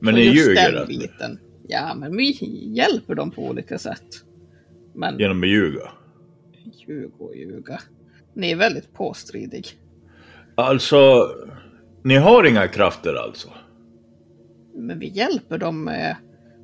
[0.00, 1.38] Men ni ljuger den biten.
[1.68, 2.38] Ja, men vi
[2.76, 4.24] hjälper dem på olika sätt.
[4.94, 5.90] Men genom att ljuga.
[6.86, 7.80] ljuga och ljuga.
[8.34, 9.66] Ni är väldigt påstridig.
[10.54, 11.28] Alltså,
[12.02, 13.48] ni har inga krafter alltså?
[14.74, 16.16] Men vi hjälper dem med,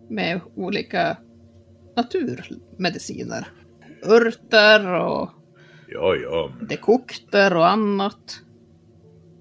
[0.08, 1.16] med olika
[1.96, 3.46] naturmediciner.
[4.06, 5.30] Örter och
[5.88, 6.50] Ja, ja.
[6.58, 8.40] men- dekokter och annat.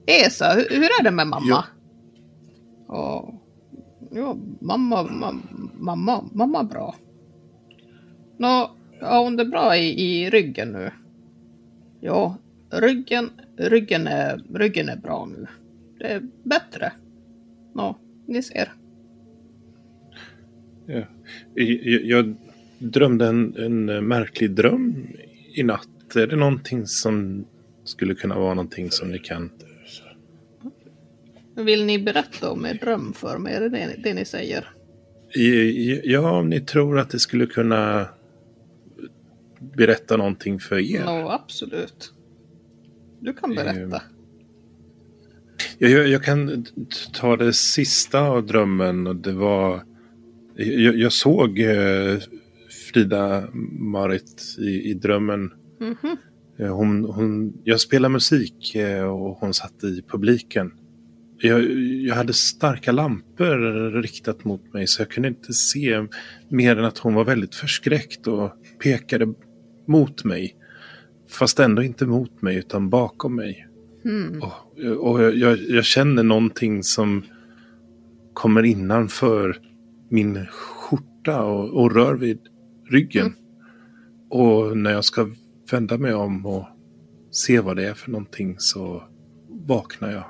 [0.07, 1.65] Esa, hur, hur är det med mamma?
[2.87, 3.33] Ja,
[4.11, 5.03] ja mamma,
[5.73, 6.95] mamma, mamma, bra.
[8.37, 10.91] Nå, ja, hon är bra i, i ryggen nu.
[12.01, 12.37] Ja,
[12.71, 15.47] ryggen, ryggen, är, ryggen är bra nu.
[16.05, 16.91] Är bättre.
[17.73, 18.73] Nå, ni ser.
[20.85, 21.03] Ja.
[21.53, 22.35] Jag, jag
[22.79, 25.07] drömde en, en märklig dröm
[25.53, 26.15] i natt.
[26.15, 27.45] Är det någonting som
[27.83, 29.49] skulle kunna vara någonting som ni kan...
[31.55, 33.53] Vill ni berätta om er dröm för mig?
[33.53, 34.69] Är det det, det ni säger?
[36.03, 38.09] Ja, om ni tror att det skulle kunna
[39.59, 41.05] berätta någonting för er.
[41.05, 42.13] Nå, absolut.
[43.19, 44.01] Du kan berätta.
[45.77, 46.65] Jag, jag, kan
[47.13, 49.83] ta det sista av drömmen och det var...
[50.55, 52.17] Jag, jag såg eh,
[52.91, 53.47] Frida
[53.79, 55.51] Marit i, i drömmen.
[55.79, 56.17] Mhm.
[56.59, 60.71] Eh, Hon, hon, jag spelade musik eh, och hon satt i publiken.
[61.39, 66.07] Jag, jag hade starka lampor riktat mot mig så jag kunde inte se
[66.49, 68.51] mer än att hon var väldigt förskräckt och
[68.83, 69.33] pekade
[69.87, 70.55] mot mig.
[71.29, 73.67] Fast ändå inte mot mig utan bakom mig.
[74.05, 74.41] Mm.
[74.41, 77.23] Och, och jag, jag, jag känner någonting som
[78.33, 79.61] kommer innanför
[80.09, 82.39] min skjorta och, och rör vid
[82.89, 83.35] ryggen.
[84.29, 85.29] Och när jag ska
[85.71, 86.65] vända mig om och
[87.31, 89.03] se vad det är för någonting så
[89.49, 90.25] vaknar jag.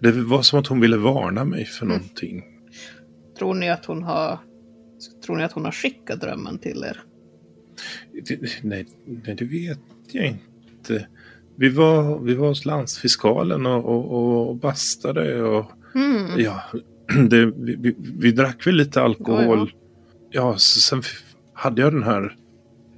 [0.00, 2.44] Det var som att hon ville varna mig för någonting.
[3.38, 4.38] Tror ni att hon har
[5.26, 7.02] Tror ni att hon har skickat drömmen till er?
[8.12, 9.80] Det, nej, nej, det vet
[10.12, 11.06] jag inte.
[11.60, 16.40] Vi var, vi var hos landsfiskalen och, och, och bastade och Mm.
[16.40, 16.62] Ja,
[17.28, 19.72] det, vi, vi, vi drack väl lite alkohol.
[20.30, 21.02] Ja, sen
[21.52, 22.36] hade jag den här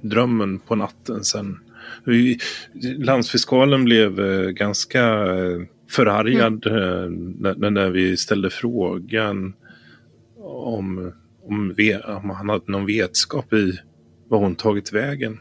[0.01, 1.59] drömmen på natten sen.
[2.03, 2.39] Vi,
[2.97, 5.03] landsfiskalen blev eh, ganska
[5.35, 9.53] eh, förargad eh, när, när vi ställde frågan
[10.37, 11.11] om,
[11.43, 13.79] om, om han hade någon vetskap i
[14.27, 15.39] vad hon tagit vägen.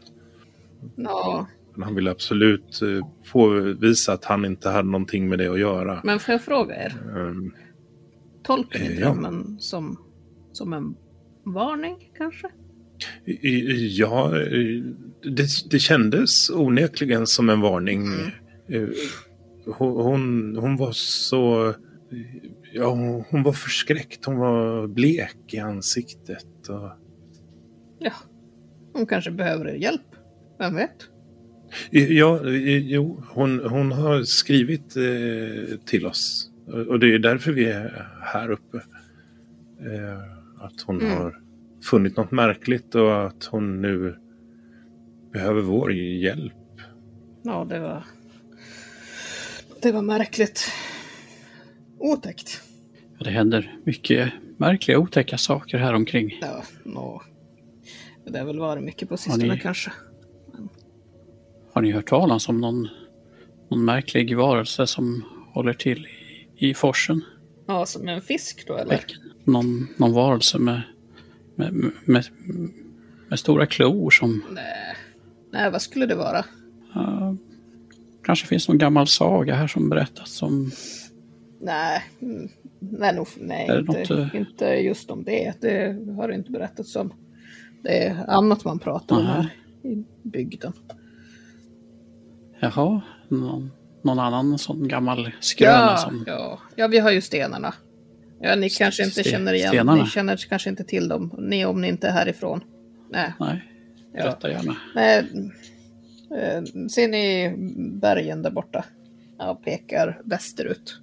[0.97, 5.59] Ja, Men han ville absolut eh, påvisa att han inte hade någonting med det att
[5.59, 6.01] göra.
[6.05, 6.97] men får jag fråga er?
[7.17, 7.53] Ehm,
[8.43, 9.01] Tolkar ni Eh, ja.
[9.01, 9.99] drömmen som,
[10.53, 10.95] som en
[11.45, 12.47] varning kanske?
[13.91, 14.83] Ja, eh,
[15.23, 18.07] det, det kändes onekligen som en varning.
[18.69, 18.89] Eh,
[19.67, 21.75] Hon, hon, var så...
[22.73, 22.87] Ja,
[23.31, 24.25] hon, var förskräckt.
[24.25, 26.69] Hon var blek i ansiktet.
[26.69, 26.91] Och,
[27.99, 28.13] Ja,
[28.93, 30.01] hon kanske behöver er hjälp.
[30.59, 31.09] Vem vet?
[31.91, 32.41] Ja,
[32.79, 36.51] jo, hon, hon har skrivit eh, till oss.
[36.89, 38.77] Och det är därför vi är här uppe.
[39.81, 41.17] Eh, att hon Mm.
[41.19, 41.39] har
[41.91, 44.17] funnit något märkligt och att hon nu
[45.33, 46.53] behöver vår hjälp.
[47.43, 48.05] Ja, det var...
[49.83, 50.71] Det var märkligt.
[51.99, 52.63] Otäckt.
[53.19, 56.39] Det händer mycket märkliga otäcka saker här omkring.
[56.43, 57.23] Ja, nå.
[58.27, 59.93] Det har väl varit mycket på sistone ni- kanske.
[61.73, 62.89] Har ni hört talas om någon,
[63.71, 67.25] någon märklig varelse som håller till i, i forsen?
[67.67, 69.01] Ja, som en fisk då eller?
[69.45, 70.83] Någon, någon varelse med,
[71.55, 72.25] med, med,
[73.29, 74.97] med stora klor som Nej.
[75.53, 76.45] Nej, vad skulle det vara?
[76.97, 77.35] uh,
[78.25, 80.71] kanske finns någon gammal saga här som berättats om.
[81.61, 84.29] Nej, mm, nej, nog, nej inte, något, eh?
[84.35, 85.55] inte just om det.
[85.61, 87.13] Det har det inte berättats om.
[87.83, 89.49] Det är annat man pratar om här
[89.83, 90.73] i bygden.
[92.63, 93.73] Jaha, någon,
[94.03, 96.25] någon annan sån gammal skröna Ja, som...
[96.27, 97.75] ja, ja, vi har ju stenarna.
[98.41, 100.03] Ja, ni kanske inte känner igen stenarna?
[100.03, 102.65] Ni känner kanske inte till dem, ni om ni inte är härifrån.
[103.11, 103.63] Nej, Nej,
[104.15, 104.23] ja.
[104.23, 104.77] berätta gärna.
[104.95, 105.19] Nej,
[106.39, 107.55] eh, ser ni
[108.01, 108.85] bergen där borta?
[109.39, 110.99] Jag pekar västerut.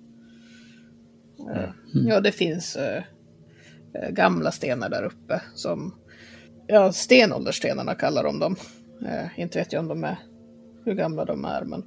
[1.55, 3.03] Eh, Ja, det finns eh,
[4.09, 5.95] gamla stenar där uppe som
[6.67, 8.55] ja, stenåldersstenarna kallar de dem.
[9.35, 10.17] Inte vet jag om de är
[10.85, 11.85] hur gamla de är, men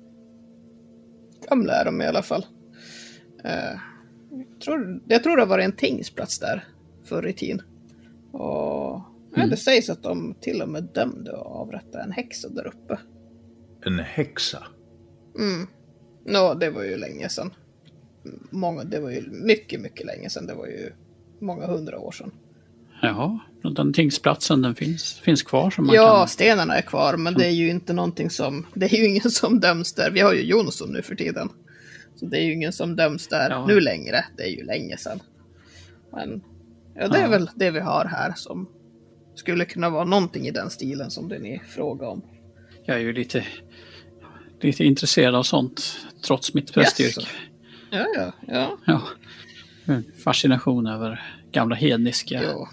[1.49, 2.47] gamla är de i alla fall.
[3.45, 3.79] Eh,
[4.31, 6.65] jag, tror, jag tror det var en tingsplats där
[7.05, 7.63] förr i tiden.
[8.33, 9.01] Och
[9.35, 12.99] ja, det sägs att de till och med dömde och avrättade en häxa där uppe.
[13.87, 14.67] En häxa.
[15.39, 15.67] Mm.
[16.25, 17.51] Nå, det var ju länge sedan.
[18.51, 20.47] Många, det var ju mycket, mycket länge sedan.
[20.47, 20.93] Det var ju
[21.41, 22.33] många hundra år sedan.
[23.05, 26.29] Jaha, den tingsplatsen den finns, finns kvar som man Ja, kan...
[26.29, 28.67] stenarna är kvar, men det är ju inte någonting som...
[28.75, 30.11] Det är ju ingen som döms där.
[30.11, 31.49] Vi har ju Jonsson nu för tiden.
[32.17, 33.67] Så det är ju ingen som döms där Ja.
[33.67, 34.25] nu längre.
[34.37, 35.21] Det är ju länge sedan.
[36.13, 36.43] Men
[36.95, 37.29] ja, det är Ja.
[37.29, 38.69] väl det vi har här som
[39.35, 42.23] skulle kunna vara någonting i den stilen som det ni frågar om.
[42.85, 43.45] Jag är ju lite,
[44.61, 47.21] lite intresserad av sånt trots mitt prästyrke.
[47.21, 47.29] Jaså.
[47.91, 48.33] Ja, ja,
[48.87, 49.03] ja.
[49.87, 50.01] Ja.
[50.25, 52.43] Fascination över gamla hedniska.
[52.53, 52.69] Jo,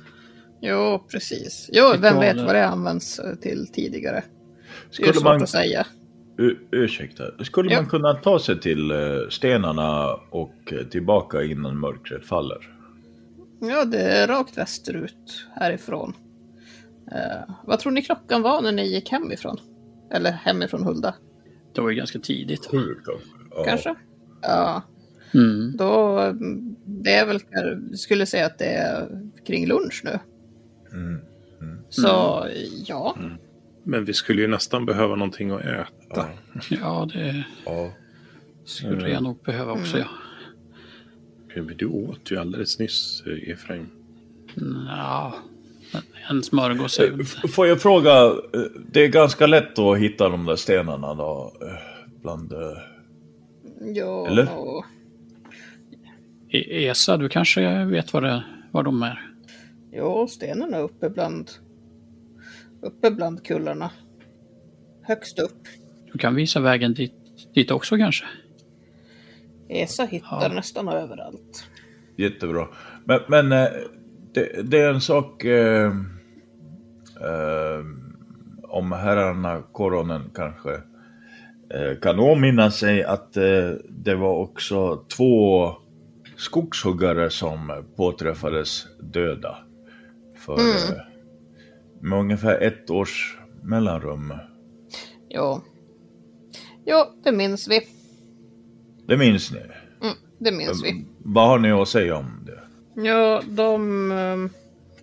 [0.62, 1.69] jo precis.
[1.74, 4.24] Jo, vem vet vad det används eh, till tidigare?
[4.24, 5.88] Det är Skulle svårt man, att säga.
[6.38, 7.82] U- ursäkta, skulle Ja.
[7.82, 8.98] man kunna ta sig till eh,
[9.30, 12.76] stenarna och eh, tillbaka innan mörkret faller?
[13.62, 16.13] Ja, det är rakt västerut härifrån.
[17.12, 19.58] Eh, vad tror ni klockan var när ni gick hemifrån?
[20.12, 21.15] Eller hemifrån Hulda,
[21.76, 22.65] Det var ju ganska tidigt.
[22.65, 23.28] Sju kanske?
[23.52, 23.63] Ja.
[23.65, 23.95] kanske?
[24.41, 24.82] Ja,
[25.34, 25.78] Mm.
[25.78, 26.19] då...
[26.19, 27.39] mm, Det är väl...
[27.98, 29.08] Skulle säga att det är
[29.45, 30.19] kring lunch nu.
[30.93, 31.19] Mm.
[31.89, 32.45] Så,
[32.86, 33.15] ja.
[33.84, 36.25] Men vi skulle ju nästan behöva någonting att äta.
[36.69, 37.91] Ja, det Ja.
[38.65, 39.97] skulle jag nog behöva också.
[39.97, 40.08] Mm.
[41.56, 41.63] Ja.
[41.78, 43.88] Du åt ju alldeles nyss, eh, Efraim.
[44.88, 45.36] Ja,
[45.93, 46.99] men en smörgås.
[46.99, 51.54] F- Får jag fråga, eh, det är ganska lätt att hitta de där stenarna då?
[51.62, 51.67] eh,
[52.21, 52.52] Bland...
[52.54, 52.60] eh,
[53.95, 54.47] ja Eller?
[56.49, 59.29] E- Esa, du kanske vet vad, det, vad de är?
[59.91, 61.49] Jo, stenarna är uppe bland...
[62.82, 63.91] Uppe bland kullarna.
[65.02, 65.67] Högst upp.
[66.12, 67.13] Du kan visa vägen dit,
[67.54, 68.25] dit också kanske?
[69.69, 70.47] Esa hittar Ja.
[70.56, 71.69] nästan överallt.
[72.17, 72.67] Jättebra.
[73.06, 73.67] Men, men eh,
[74.34, 75.45] det, det är en sak...
[75.45, 75.91] Eh,
[77.21, 77.86] eh,
[78.71, 80.73] om herrarna koronen kanske
[81.73, 85.71] eh, kan åminna sig att eh, det var också två
[86.38, 89.58] skogshuggare som påträffades döda.
[90.58, 91.02] För eh,
[92.02, 94.34] med ungefär ett års mellanrum.
[95.30, 95.62] Jo.
[96.86, 97.88] Jo, det minns vi.
[99.08, 99.60] Det minns ni?
[100.02, 101.06] Mm, det minns vi.
[101.18, 102.60] Vad har ni att säga om det?
[103.02, 104.12] Ja, de...
[104.12, 104.50] ehm,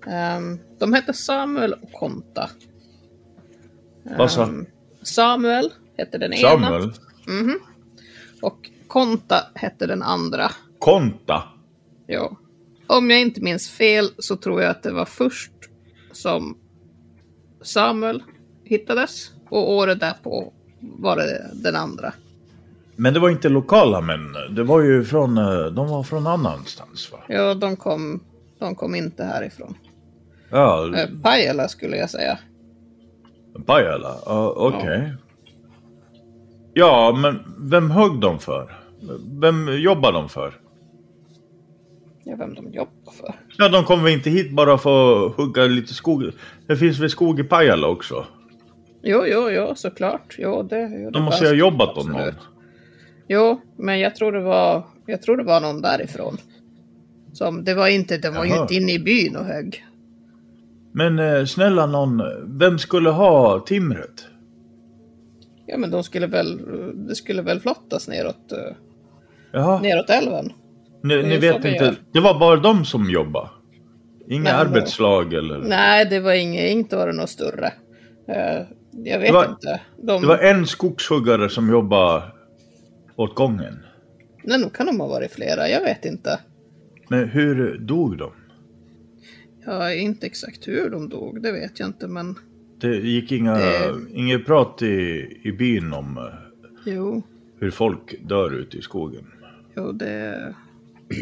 [0.06, 2.50] ehm, de hette Samuel och Konta.
[4.18, 4.48] Vad sa
[5.02, 6.50] Samuel hette den ena.
[6.50, 6.92] Samuel?
[7.26, 7.58] Mhm.
[8.42, 10.50] Och Konta hette den andra.
[10.78, 11.42] Konta?
[12.06, 12.36] Ja.
[12.86, 15.52] Om jag inte minns fel så tror jag att det var först
[16.12, 16.56] som
[17.62, 18.22] Samuel
[18.64, 22.12] hittades och året därpå var det den andra.
[22.96, 24.32] Men det var inte lokala män.
[24.50, 27.18] Det var ju från, eh, de var från annanstans va?
[27.28, 28.20] Ja, de kom,
[28.58, 29.74] de kom inte härifrån.
[30.50, 32.38] Ja, Eh, Pajala skulle jag säga.
[33.66, 34.16] Pajala.
[34.26, 35.12] Ja, Okej.
[36.74, 37.38] Ja, men
[37.70, 38.76] vem högg de för?
[39.40, 40.54] Vem jobbar de för?
[42.28, 43.34] Ja, vem de jobbar för.
[43.58, 46.30] Ja, de kommer inte hit bara för att hugga lite skog.
[46.66, 48.26] Det finns väl skog i Pajala också?
[49.02, 50.34] Jo, jo, jo, såklart.
[50.38, 52.32] Jo, det, jo, det De måste ju ha jobbat åt någon.
[53.28, 56.38] Jo, men jag tror det var, jag tror det var någon därifrån.
[57.32, 59.84] Som, det var inte, det var ju inte inne i byn och högg.
[60.92, 62.22] Men eh, snälla någon,
[62.58, 64.26] vem skulle ha timret?
[65.66, 66.60] Ja, men de skulle väl,
[67.08, 68.52] det skulle väl flottas neråt,
[69.52, 70.52] eh, neråt älven.
[71.14, 71.68] Är ni vet inte.
[71.68, 71.94] gör.
[72.12, 73.48] Det var bara de som jobbade?
[74.28, 75.58] Inga Nej, arbetslag eller?
[75.58, 77.66] Nej, det var inget, inte var det något större.
[78.28, 79.80] Eh, jag vet Det var- inte.
[80.02, 82.22] De, Det var en skogshuggare som jobbade
[83.16, 83.78] åt gången.
[84.44, 86.40] Nej, nog kan de ha varit flera, jag vet inte.
[87.08, 88.30] Men hur dog de?
[89.66, 92.34] Ja, inte exakt hur de dog, det vet jag inte, men
[92.80, 97.22] Det gick inga, Det- inget prat i, i byn om eh, jo,
[97.60, 99.26] hur folk dör ute i skogen.
[99.76, 100.54] jo det,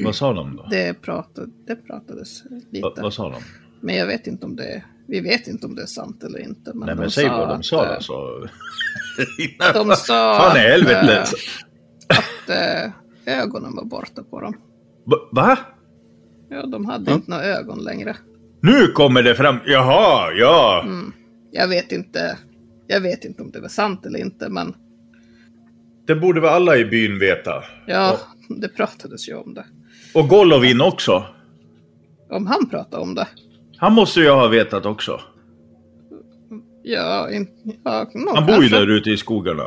[0.04, 0.66] Vad sa de då?
[0.70, 2.82] det, pratade, det pratades lite.
[2.82, 3.40] Va, vad sa de?
[3.80, 6.72] Men jag vet inte om det, vi vet inte om det är sant eller inte.
[6.74, 8.00] Men Nej men säg vad de att, sa eh, då.
[8.00, 8.46] Så...
[9.74, 11.12] De sa Fan i att, helvete.
[12.08, 12.50] eh, att
[13.26, 14.54] eh, ögonen var borta på dem.
[15.32, 15.58] Va-?
[16.48, 18.16] Ja, de hade inte några ögon längre.
[18.60, 19.56] Nu kommer det fram.
[19.66, 20.82] Jaha, ja.
[20.86, 21.12] Mm.
[21.50, 22.38] Jag vet inte.
[22.86, 24.74] Jag vet inte om det var sant eller inte, men
[26.06, 27.64] Det borde väl alla i byn veta.
[27.86, 28.18] ja,
[28.48, 29.64] det pratades ju om det.
[30.14, 31.24] Och Golovin också.
[32.30, 33.26] Om han pratade om det.
[33.76, 35.20] Han måste ju ha vetat också.
[36.82, 37.48] Ja, in,
[37.84, 38.78] ja nog Han bor ju kanske.
[38.78, 39.62] där ute i skogarna.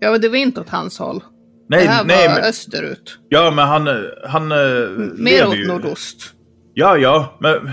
[0.00, 1.22] Ja, men det var inte åt hans håll.
[1.68, 3.18] Nej, det här nej, var men, österut.
[3.28, 3.88] ja, men han,
[4.26, 4.58] han eh,
[5.16, 5.66] Mer åt ju.
[5.66, 6.34] nordost.
[6.74, 7.70] Ja, ja, men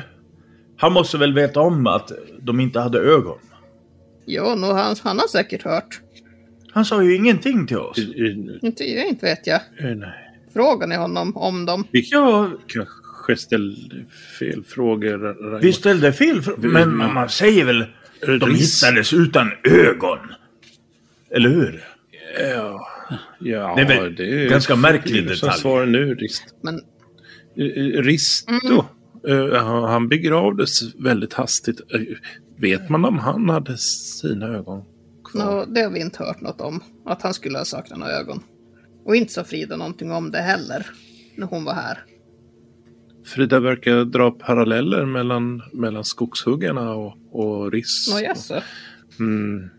[0.78, 2.12] han måste väl veta om att
[2.42, 3.38] de inte hade ögon.
[4.26, 6.02] Ja, nog, han, han har säkert hört.
[6.72, 7.98] Han sa ju ingenting till oss.
[8.62, 9.56] Inte, inte vet jag.
[9.80, 10.29] Eh, Nej.
[10.54, 11.84] Frågar ni honom om dem?
[11.92, 14.06] Vi Ja, kanske ställde
[14.40, 15.60] fel frågor.
[15.62, 17.86] Vi ställde fel fr- men man, man säger väl
[18.40, 20.20] de hittades utan ögon.
[21.32, 21.84] Eller hur?
[22.40, 22.88] Ja,
[23.40, 25.62] ja Det är väl ganska märklig det är som detalj.
[25.62, 26.44] Svar nu, Rist.
[26.64, 26.82] Men
[27.58, 28.86] Eh, eh, Risto,
[29.28, 31.80] eh, han- han begravdes väldigt hastigt.
[32.58, 34.84] Vet man om han hade sina ögon
[35.24, 35.46] kvar?
[35.46, 36.84] nå, det har vi inte hört något om.
[37.06, 38.44] Att han skulle ha saknat några ögon.
[39.10, 40.86] Och inte sa Frida någonting om det heller.
[41.36, 42.00] När hon var här.
[43.26, 48.14] Frida verkar dra paralleller mellan, mellan skogshuggarna och, och Riss.
[48.14, 48.62] Nå jaså?
[49.20, 49.70] Mm.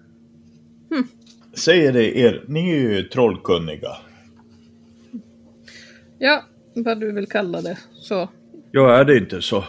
[1.54, 3.96] Säger det er, ni är ju trollkunniga.
[6.18, 7.78] Ja, vad du vill kalla det.
[7.92, 8.28] Så.
[8.70, 9.64] Ja, är det inte så?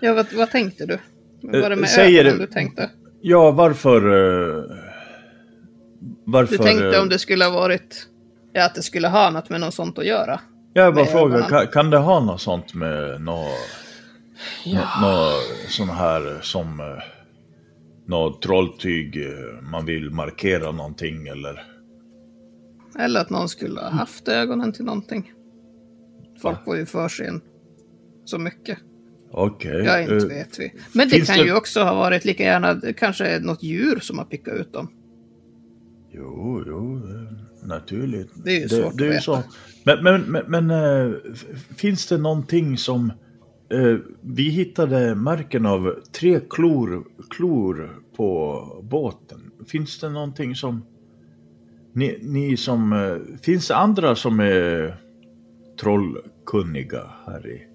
[0.00, 0.98] Ja, vad, vad tänkte du?
[1.40, 2.90] Var det med säger ögonen du tänkte?
[3.20, 3.96] Ja, varför...
[3.96, 4.64] eh,
[6.24, 6.58] varför...
[6.58, 8.08] Du tänkte eh, om det skulle ha varit...
[8.56, 10.40] Ja, att det skulle ha något med något sånt att göra.
[10.72, 13.48] Jag bara frågar, kan, kan det ha något sånt med något...
[14.64, 14.80] Ja.
[15.02, 16.80] Något sån här som...
[16.80, 16.86] eh,
[18.06, 21.62] Något trolltyg, eh, man vill markera någonting eller...
[22.98, 25.32] Eller att någon skulle ha haft ögonen till någonting.
[26.42, 27.40] Folk var ju för sig en
[28.24, 28.78] så mycket.
[29.32, 29.84] Okej.
[29.84, 30.72] Ja, inte eh, vet vi.
[30.92, 34.24] Men det kan det- ju också ha varit lika gärna kanske något djur som har
[34.24, 34.88] pickat ut dem.
[36.12, 38.30] Jo, jo, eh, naturligt.
[38.44, 39.22] Det är ju svårt att det är ju veta.
[39.22, 39.42] så.
[39.84, 40.70] Men, men, men, men
[41.32, 41.46] f-
[41.76, 43.12] finns det någonting som...
[43.70, 49.50] eh, vi hittade märken av tre klor, klor på båten.
[49.66, 50.82] Finns det någonting som...
[51.92, 52.92] Ni, ni som...
[52.92, 54.96] eh, finns det andra som är
[55.80, 57.66] trollkunniga här i,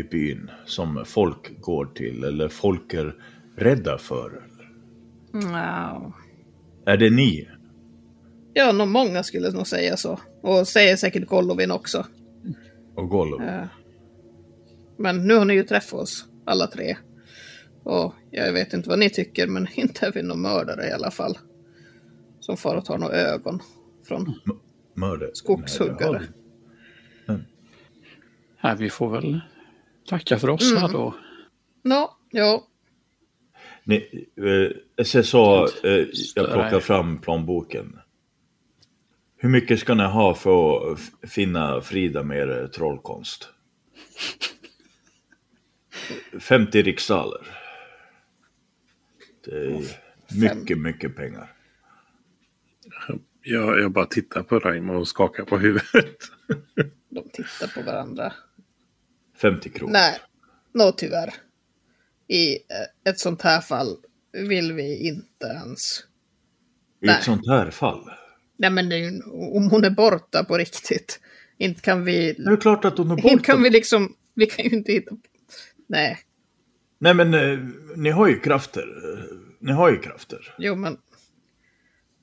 [0.00, 0.50] i byn?
[0.66, 3.14] Som folk går till eller folk är
[3.56, 4.42] rädda för?
[5.32, 6.12] Wow.
[6.86, 7.48] Är det ni?
[8.54, 10.20] Ja, nog många skulle nog säga så.
[10.42, 12.06] Och säger säkert Golovin också.
[12.94, 13.42] Och Gollum?
[13.42, 13.64] Eh,
[14.96, 16.96] Men nu har ni ju träffat oss, alla tre.
[17.82, 21.10] Och jag vet inte vad ni tycker, men inte är vi några mördare i alla
[21.10, 21.38] fall.
[22.40, 23.60] Som far och tar några ögon
[24.08, 24.34] från...
[24.94, 25.30] Mördare?
[25.34, 26.22] Skogshuggare.
[27.26, 27.42] Nej, vi.
[28.62, 29.40] Nej, vi får väl
[30.08, 31.14] tacka för oss här då.
[31.82, 32.66] Nå, ja.
[33.84, 33.96] Ni,
[34.36, 37.98] eh, SSA, eh, jag plockar fram plånboken.
[39.44, 43.48] Hur mycket ska ni ha för att finna Frida med er trollkonst?
[46.40, 47.46] 50 riksdaler.
[49.44, 49.82] Det är
[50.40, 51.52] mycket, mycket pengar.
[53.42, 56.16] Jag, jag bara tittar på Raimo och skakar på huvudet.
[57.08, 58.32] De tittar på varandra.
[59.36, 59.92] 50 kronor.
[59.92, 60.20] Nej,
[60.72, 61.34] nå tyvärr.
[62.28, 63.96] I eh, ett sånt här fall
[64.32, 66.00] vill vi inte ens...
[67.00, 67.18] I nej.
[67.18, 68.10] ett sånt här fall.
[68.56, 69.22] Nej men det är ju,
[69.56, 71.20] om hon är borta på riktigt.
[71.58, 72.32] Inte kan vi...
[72.32, 73.42] Det är klart att hon är Inte borta.
[73.44, 75.16] kan vi liksom Vi kan ju inte hitta...
[75.86, 76.18] Nej,
[76.98, 77.58] Nej men eh,
[77.96, 78.86] ni har ju krafter.
[79.60, 80.54] Ni har ju krafter.
[80.58, 80.96] jo men...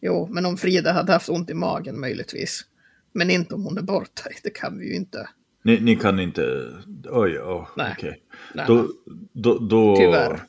[0.02, 2.66] Jo, men om Frida hade haft ont i magen möjligtvis.
[3.14, 4.24] Men inte om hon är borta.
[4.44, 5.30] Det kan vi ju inte.
[5.64, 6.68] Ni, ni kan inte...
[7.10, 7.96] Oj, oj, Nej.
[7.98, 8.22] okej.
[8.54, 8.88] Nej, Då,
[9.34, 9.96] då, då...
[9.96, 10.42] Tyvärr.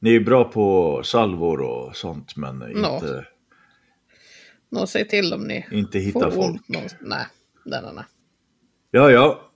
[0.00, 3.26] Ni är bra på salvor och sånt men inte,
[4.70, 6.38] Nå, säg till om ni inte hitta får folk.
[6.54, 7.02] ont någonstans.
[7.08, 7.26] Nej,
[7.64, 8.04] nej, nej, nej.
[8.90, 9.50] Ja, ja.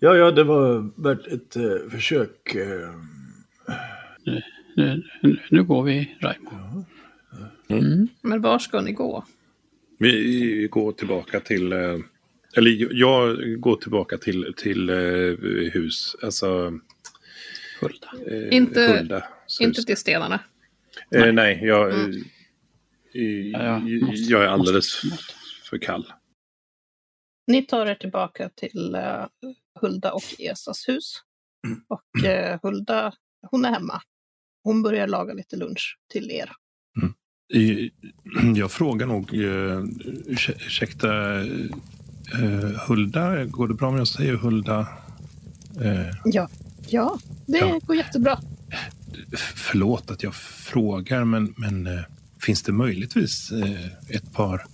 [0.00, 2.54] Ja, ja, det var värt ett eh, försök.
[2.54, 2.94] Eh,
[4.76, 6.84] Nu, nu, nu går vi, Raimo.
[8.20, 9.24] Men var ska ni gå?
[9.98, 11.72] Vi går tillbaka till...
[11.72, 11.96] eh,
[12.56, 14.96] Eller jag går tillbaka till, till eh,
[15.72, 16.16] hus.
[16.22, 16.78] Alltså...
[17.80, 18.08] Hulda.
[18.26, 19.60] eh, Inte- Huldas hus.
[19.60, 20.40] Inte till stenarna.
[21.14, 22.12] Eh, nej, jag, Mm.
[23.12, 25.34] Ja, jag måste- jag är alldeles måste-
[25.70, 26.12] för kall.
[27.46, 29.24] Ni tar er tillbaka till eh,
[29.80, 31.14] Hulda och Esas hus.
[31.88, 33.12] Och eh, Hulda,
[33.50, 34.02] hon är hemma.
[34.64, 36.52] Hon börjar laga lite lunch till er.
[37.54, 37.90] I-
[38.56, 41.08] Jag frågar nog, ursäk- ursäkta,
[42.88, 44.86] Hulda, går det bra om jag säger Hulda?
[46.24, 46.48] Ja,
[46.88, 47.80] ja det Ja.
[47.86, 48.38] går jättebra.
[49.32, 51.88] f- förlåt att jag frågar, men, men
[52.40, 53.86] finns det möjligtvis eh,
[54.16, 54.66] ett par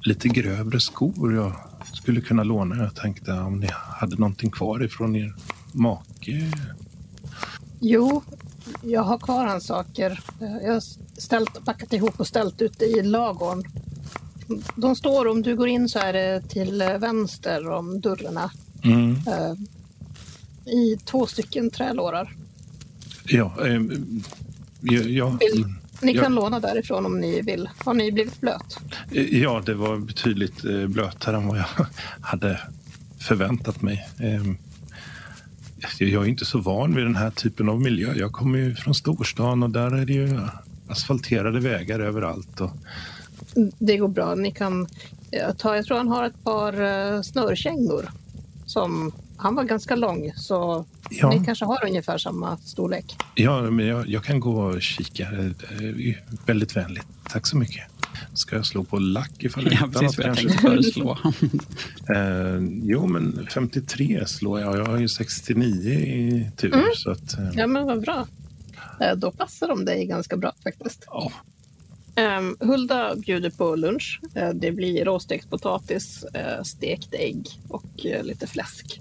[0.00, 1.52] lite grövre skor jag
[1.92, 2.76] skulle kunna låna?
[2.76, 5.34] Jag tänkte om ni hade någonting kvar ifrån er
[5.72, 6.50] make.
[7.80, 8.22] Jo,
[8.82, 10.20] jag har kvar hans saker.
[10.38, 10.80] Jag har
[11.20, 13.62] ställt, packat ihop och ställt ute i lagorn.
[14.76, 18.50] De står, om du går in så är det till eh, vänster om dörrarna.
[18.84, 19.10] Mm.
[19.10, 19.52] eh,
[20.72, 22.36] I två stycken trälårar.
[23.24, 23.80] Ja, eh,
[24.80, 25.64] ja, ja, Vill-
[26.02, 26.22] Ni Ja.
[26.22, 27.68] kan låna därifrån om ni vill.
[27.84, 28.78] Har ni blivit blöt?
[29.30, 31.66] ja, det var betydligt eh, blötare än vad jag
[32.20, 32.60] hade
[33.18, 34.08] förväntat mig.
[34.20, 34.42] Eh,
[35.98, 38.14] Jag är inte så van vid den här typen av miljö.
[38.16, 40.40] Jag kommer ju från storstan och där är det ju
[40.88, 42.60] asfalterade vägar överallt.
[42.60, 42.70] Och,
[43.78, 44.34] Det går bra.
[44.34, 44.86] Ni kan
[45.30, 48.10] eh, ta, jag tror han har ett par eh, snörkängor.
[48.66, 53.16] Som, han var ganska lång så ja, ni kanske har ungefär samma storlek.
[53.34, 55.30] ja, men jag, jag kan gå och kika.
[55.30, 56.14] Det är ju
[56.46, 57.06] väldigt vänligt.
[57.28, 57.84] Tack så mycket.
[58.34, 60.48] Ska jag slå på lack ifall jag Ja, hittar precis något vad jag kanske?
[60.48, 61.18] tänkte föreslå.
[62.16, 64.76] Eh, jo, men 53 slår jag.
[64.78, 66.74] Jag har ju 69 i tur.
[66.74, 66.86] Mm.
[66.94, 68.26] Så att, eh, Ja men vad bra.
[69.00, 71.04] Eh, Då passar de dig ganska bra faktiskt.
[71.06, 71.32] ja.
[72.38, 74.20] Um, Hulda bjuder på lunch.
[74.34, 79.00] Eh, det blir råstekt potatis, eh, stekt ägg och eh, lite fläsk.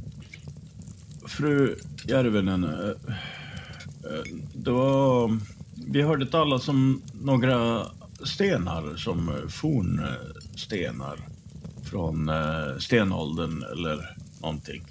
[1.27, 1.75] Fru
[2.07, 4.23] Järvenen, eh, eh,
[4.53, 5.39] det var...
[5.87, 7.85] Vi hörde talas om några
[8.23, 11.19] stenar som fornstenar
[11.83, 14.83] från eh, stenåldern eller någonting.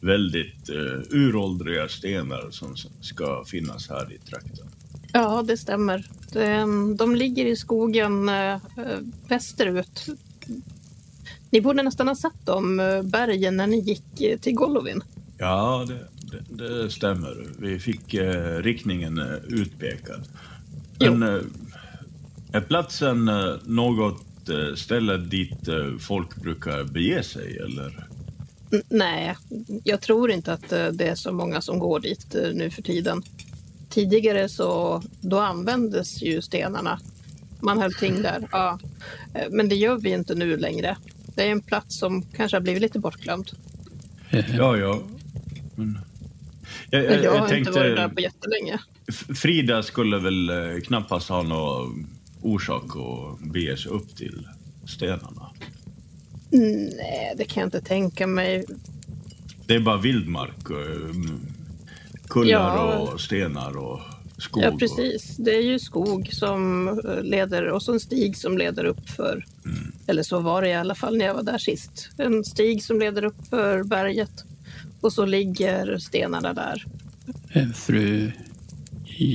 [0.00, 0.70] Väldigt
[1.10, 4.66] uråldriga stenar som ska finnas här i trakten.
[5.12, 6.06] Ja, det stämmer.
[6.32, 8.30] De, mm, de ligger i skogen
[9.28, 10.06] västerut.
[11.50, 15.02] Ni borde nästan ha sett de bergen när ni gick till Golovin.
[15.38, 17.46] Ja, det, det, det stämmer.
[17.58, 20.28] Vi fick eh, riktningen eh, utpekad.
[21.00, 21.40] Men eh,
[22.52, 28.06] är platsen eh, något eh, ställe dit eh, folk brukar bege sig, eller?
[28.88, 29.36] Nej,
[29.84, 33.22] jag tror inte att eh, det är så många som går dit nu för tiden.
[33.88, 37.00] Tidigare så då användes ju stenarna.
[37.60, 38.48] Man höll ting där.
[38.52, 38.78] Ja.
[39.50, 40.96] Men det gör vi inte nu längre.
[41.34, 43.50] Det är en plats som kanske har blivit lite bortglömd.
[44.30, 45.02] Ja, ja.
[45.78, 45.98] Men...
[46.90, 48.78] Jag, jag, jag jag har inte varit där tänkte, på jättelänge.
[49.36, 52.06] Frida skulle väl eh, knappast ha någon
[52.42, 54.48] orsak att bege sig upp till
[54.86, 55.50] stenarna.
[56.50, 58.64] Nej, det kan jag inte tänka mig.
[59.66, 60.70] Det är bara vildmark.
[60.70, 61.10] eh,
[62.28, 62.98] Kullar Ja.
[62.98, 64.00] och stenar och
[64.38, 64.62] skog.
[64.62, 65.36] Ja, precis.
[65.36, 69.44] Det är ju skog som eh, leder och så en stig som leder upp för,
[70.06, 72.10] eller så var det i alla fall när jag var där sist.
[72.18, 74.44] En stig som leder upp för berget
[75.00, 76.84] och så ligger stenarna där.
[77.52, 78.32] eh, Fru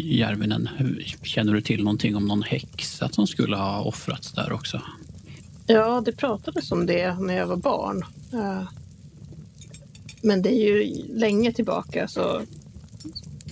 [0.03, 0.69] Järvinen,
[1.23, 4.81] känner du till någonting om någon häxa som skulle ha offrats där också?
[5.67, 8.03] Ja, det pratades om det när jag var barn.
[8.33, 8.63] Eh,
[10.21, 12.41] Men det är ju länge tillbaka så,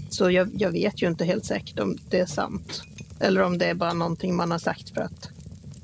[0.10, 2.84] så jag, jag vet ju inte helt säkert om det är sant.
[3.20, 5.30] Eller om det är bara någonting man har sagt för att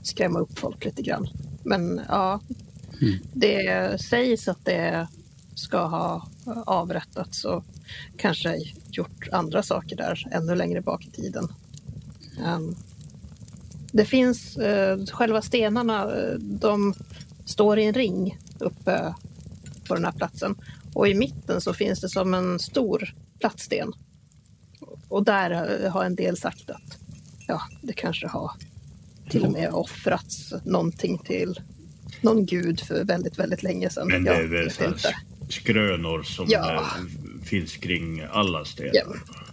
[0.04, 1.28] skrämma upp folk lite grann.
[1.64, 2.40] Men ja,
[3.02, 3.14] Mm.
[3.34, 5.08] det sägs att det
[5.58, 6.28] ska ha
[6.66, 7.64] avrättats och
[8.18, 8.58] kanske
[8.92, 11.48] gjort andra saker där ännu längre bak i tiden.
[12.46, 12.76] Ehm,
[13.92, 16.94] det finns eh, själva stenarna, eh, de
[17.46, 19.14] står i en ring uppe
[19.88, 20.56] på den här platsen.
[20.94, 23.94] Och i mitten så finns det som en stor plattsten.
[25.08, 26.98] Och där har en del sagt att
[27.48, 28.52] ja, det kanske har
[29.30, 31.60] till och med offrats någonting till
[32.22, 34.08] någon gud för väldigt, väldigt länge sedan.
[34.08, 35.16] Men det är väl inte.
[35.50, 36.84] Skrönor som Ja.
[37.44, 38.92] finns kring alla stenar.
[38.94, 39.04] Ja.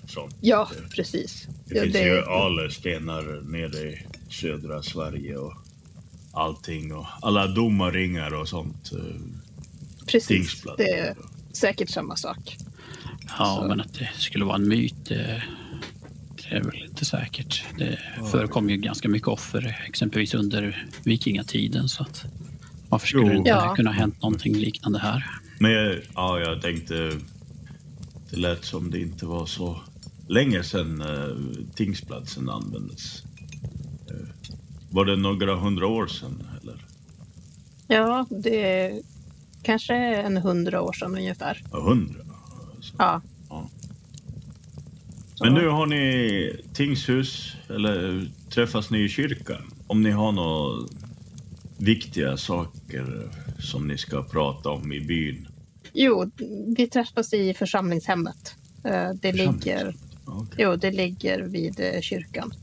[0.07, 0.37] Sånt.
[0.41, 1.47] Ja, precis.
[1.67, 5.55] Det Ja, finns det- ju alestenar nere i södra Sverige och
[6.33, 8.93] allting och alla domarringar och sånt.
[8.93, 8.99] eh,
[10.07, 11.15] Precis, det är
[11.53, 12.57] säkert samma sak.
[13.39, 15.43] Ja, Så- men att det skulle vara en myt, det,
[16.37, 17.65] det är väl inte säkert.
[17.79, 17.99] Det
[18.31, 21.89] förekom ju ganska mycket offer, exempelvis under vikingatiden.
[21.89, 22.25] Så att
[22.89, 23.29] varför skulle Jo.
[23.33, 23.75] det inte Ja.
[23.77, 25.31] kunna ha hänt någonting liknande här?
[25.59, 27.11] Men jag- ja, jag tänkte...
[28.31, 29.81] Det lät som det inte var så
[30.29, 33.23] länge sedan eh, tingsplatsen användes.
[34.11, 34.29] Eh,
[34.91, 36.43] var det några hundra år sedan?
[36.63, 36.85] Eller?
[37.89, 39.01] Ja, det är
[39.63, 41.63] kanske en hundra år sedan ungefär.
[41.73, 42.21] Ja, hundra?
[42.77, 42.95] Alltså.
[42.99, 43.23] Ja.
[43.49, 43.69] Ja.
[45.41, 49.63] Men nu har ni tingshus, eller träffas ni i kyrkan?
[49.87, 50.89] Om ni har några
[51.79, 55.49] viktiga saker som ni ska prata om i byn?
[55.93, 56.31] Jo,
[56.77, 58.55] vi träffas i församlingshemmet.
[58.85, 59.95] Eh, Det ligger,
[60.25, 60.55] Okej.
[60.59, 62.55] jo, det ligger vid eh, kyrkan.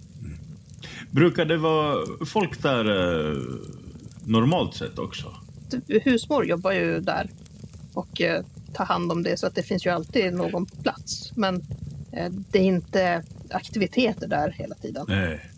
[1.11, 2.85] Brukar det vara folk där
[3.31, 3.37] eh,
[4.25, 5.35] normalt sett också?
[5.87, 7.29] Husmor jobbar ju där
[7.93, 8.21] och
[8.73, 11.31] tar hand om det så att det finns ju alltid någon plats.
[11.35, 11.63] Men
[12.51, 15.05] det är inte aktiviteter där hela tiden.
[15.07, 15.50] Nej.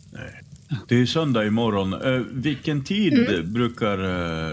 [0.87, 1.93] Det är söndag imorgon.
[1.93, 3.53] Eh, vilken tid Mm.
[3.53, 3.99] brukar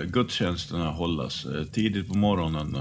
[0.01, 1.47] eh, gudstjänsterna hållas?
[1.47, 2.77] Eh, tidigt på morgonen?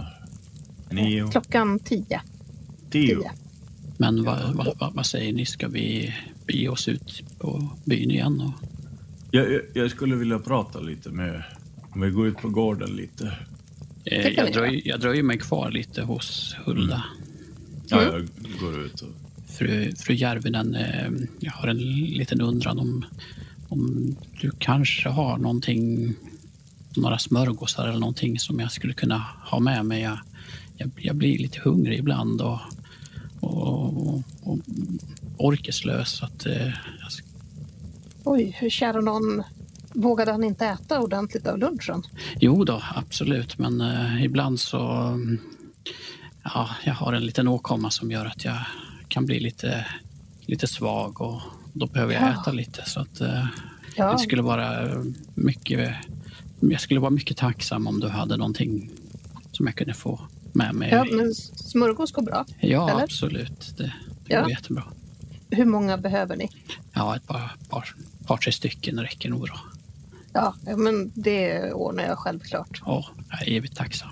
[0.91, 1.27] Nio?
[1.31, 2.21] Klockan tio.
[2.89, 3.15] Tio?
[3.15, 3.31] tio.
[3.97, 5.45] Men vad, vad, vad, vad säger ni?
[5.45, 6.13] Ska vi
[6.47, 8.41] bege oss ut på byn igen?
[8.41, 8.67] Och,
[9.31, 11.43] Jag, jag, jag skulle vilja prata lite med...
[11.91, 13.31] Om vi går ut på gården lite.
[14.05, 17.03] eh, jag, dröj, jag dröjer mig kvar lite hos Hulda.
[17.87, 18.13] Ja, Mm.
[18.13, 19.07] jag går ut och...
[19.60, 23.05] Fru, fru Järvinen, eh, jag har en liten undran om,
[23.70, 26.14] om du kanske har någonting,
[26.95, 30.01] några smörgåsar eller någonting som jag skulle kunna ha med mig.
[30.01, 30.20] Jag,
[30.78, 32.60] jag, jag blir lite hungrig ibland och,
[33.39, 34.60] och, och
[35.38, 36.10] orkeslös.
[36.10, 37.10] Så att, eh, jag
[38.24, 39.43] Oj, hur kära någon.
[39.93, 42.03] Vågade han inte äta ordentligt av lunchen?
[42.39, 44.91] jo då, absolut, men eh, ibland så...
[44.91, 45.39] mm,
[46.43, 48.57] Ja, jag har en liten åkomma som gör att jag
[49.10, 49.86] kan bli lite,
[50.41, 51.41] lite svag och
[51.74, 52.41] då behöver jag Ja.
[52.41, 52.84] äta lite.
[52.89, 53.45] Så att, eh,
[53.95, 54.88] Ja, Det skulle vara
[55.36, 55.95] mycket...
[56.60, 58.89] Jag skulle vara mycket tacksam om du hade någonting
[59.51, 60.20] som jag kunde få
[60.53, 60.89] med mig.
[60.91, 62.45] ja men smörgås går bra.
[62.60, 63.03] Ja, eller?
[63.03, 63.74] absolut.
[63.78, 63.93] Det, det
[64.28, 64.41] Ja.
[64.41, 64.84] går jättebra.
[65.49, 66.49] Hur många behöver ni?
[66.93, 67.95] Ja, ett par, par,
[68.26, 69.60] par tre stycken räcker nog bra.
[70.34, 72.82] Ja, men det ordnar jag självklart.
[72.86, 74.10] Ja, jag är evigt tacksam.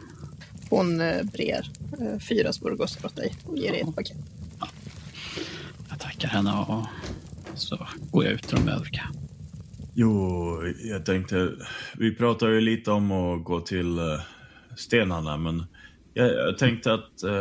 [0.70, 1.72] Hon eh, brer
[2.02, 4.18] eh, fyra smörgåsar åt dig och ger dig ett paket.
[5.98, 6.86] Jag tackar henne och
[7.56, 9.04] så går jag ut till de övriga.
[9.94, 11.52] Jo, jag tänkte...
[11.98, 14.20] Vi pratade ju lite om att gå till eh,
[14.76, 15.64] stenarna, men
[16.14, 17.32] jag, jag tänkte att eh,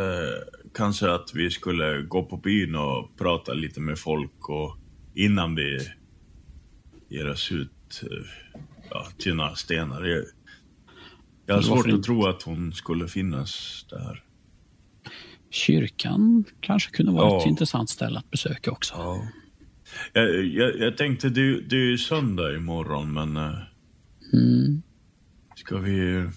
[0.73, 4.77] kanske att vi skulle gå på byn och prata lite med folk och
[5.15, 5.79] innan vi
[7.09, 8.27] ger oss ut eh,
[8.89, 10.03] ja, till några stenar.
[10.03, 10.23] Jag,
[11.45, 12.05] jag har svårt att inte?
[12.05, 14.23] tro att hon skulle finnas där.
[15.51, 17.41] Kyrkan kanske kunde vara Ja.
[17.41, 18.93] ett intressant ställe att besöka också.
[18.97, 19.21] Ja.
[20.13, 23.53] Jag, jag, jag tänkte, det, det är ju söndag imorgon, men eh,
[24.33, 24.81] Mm.
[25.55, 26.29] ska vi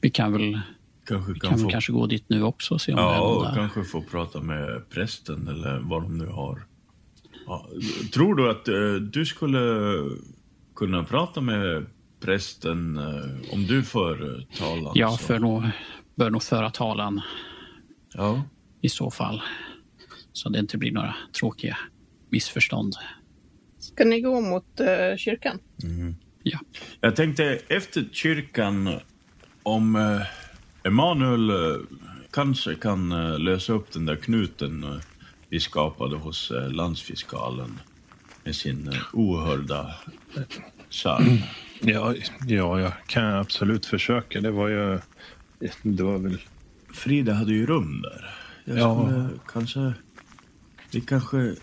[0.00, 0.60] Vi kan väl,
[1.06, 3.06] kanske vi kan, kan få kanske gå dit nu också och se om det är
[3.06, 3.54] Ja, någon där.
[3.54, 6.62] kanske få prata med prästen eller vad de nu har.
[7.46, 7.68] Ja,
[8.14, 9.60] tror du att eh, du skulle
[10.76, 11.86] kunna prata med
[12.20, 14.92] prästen eh, om du för talan?
[14.94, 15.62] Jag för nog,
[16.14, 17.20] bör nog föra talan
[18.16, 18.42] Ja.
[18.80, 19.42] i så fall.
[20.32, 21.78] Så det inte blir några tråkiga
[22.30, 22.94] missförstånd.
[23.78, 25.58] Ska ni gå mot eh, kyrkan?
[26.42, 26.58] Ja,
[27.00, 29.00] Jag tänkte efter kyrkan
[29.62, 30.22] om eh,
[30.84, 31.56] Emanuel eh,
[32.30, 35.00] kanske kan eh, lösa upp den där knuten
[35.48, 37.80] vi skapade hos landsfiskalen
[38.44, 39.94] med sin ohörda
[40.90, 41.38] psalm.
[41.80, 42.14] Ja,
[42.46, 44.40] ja, jag kan absolut försöka.
[44.40, 44.98] Det var ju...
[45.82, 46.38] Det var väl...
[46.96, 48.34] Frida hade ju rum där.
[48.64, 49.28] Jag Ja.
[49.52, 49.92] kanske...
[50.90, 51.54] Vi kanske,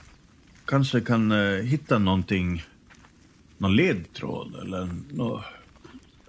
[0.65, 2.63] kanske kan eh, hitta någonting,
[3.57, 5.41] någon ledtråd eller någon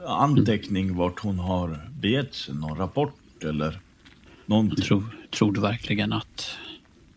[0.07, 3.81] anteckning vart hon har begett sig, någon rapport eller
[4.47, 4.85] någonting.
[4.85, 6.57] tror, tror du verkligen att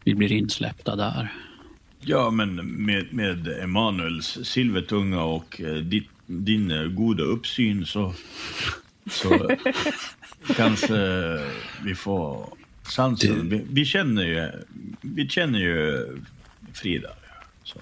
[0.03, 1.33] vi blir insläppta där?
[1.99, 8.13] Ja, men med, med Emanuels silvertunga och eh, ditt, din eh, goda uppsyn så,
[9.11, 9.29] så,
[10.55, 10.97] kanske
[11.83, 12.49] vi får
[12.83, 13.49] chansen.
[13.49, 14.51] Vi, vi, känner ju,
[15.01, 16.07] vi känner ju
[16.73, 17.09] Frida.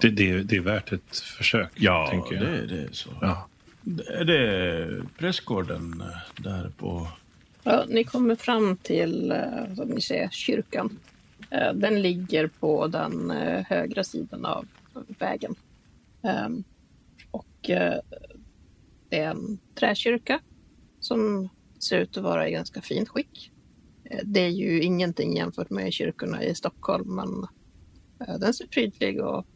[0.00, 1.70] Det, det, det, är värt ett försök.
[1.74, 2.44] Ja, tänker jag.
[2.44, 3.10] det, det är så.
[3.20, 3.48] Ja.
[4.08, 6.02] Är det prästgården
[6.36, 7.08] där på...
[7.62, 9.34] Ja, ni kommer fram till
[9.76, 10.98] som ni ser, kyrkan.
[11.74, 13.30] Den ligger på den
[13.66, 14.66] högra sidan av
[15.18, 15.54] vägen.
[16.22, 16.64] Ehm,
[17.30, 18.00] och eh,
[19.08, 20.40] det är en träkyrka
[21.00, 21.48] som
[21.82, 23.52] ser ut att vara i ganska fint skick.
[24.04, 27.46] Eh, det är ju ingenting jämfört med kyrkorna i Stockholm, men
[28.28, 29.46] eh, den ser prydlig och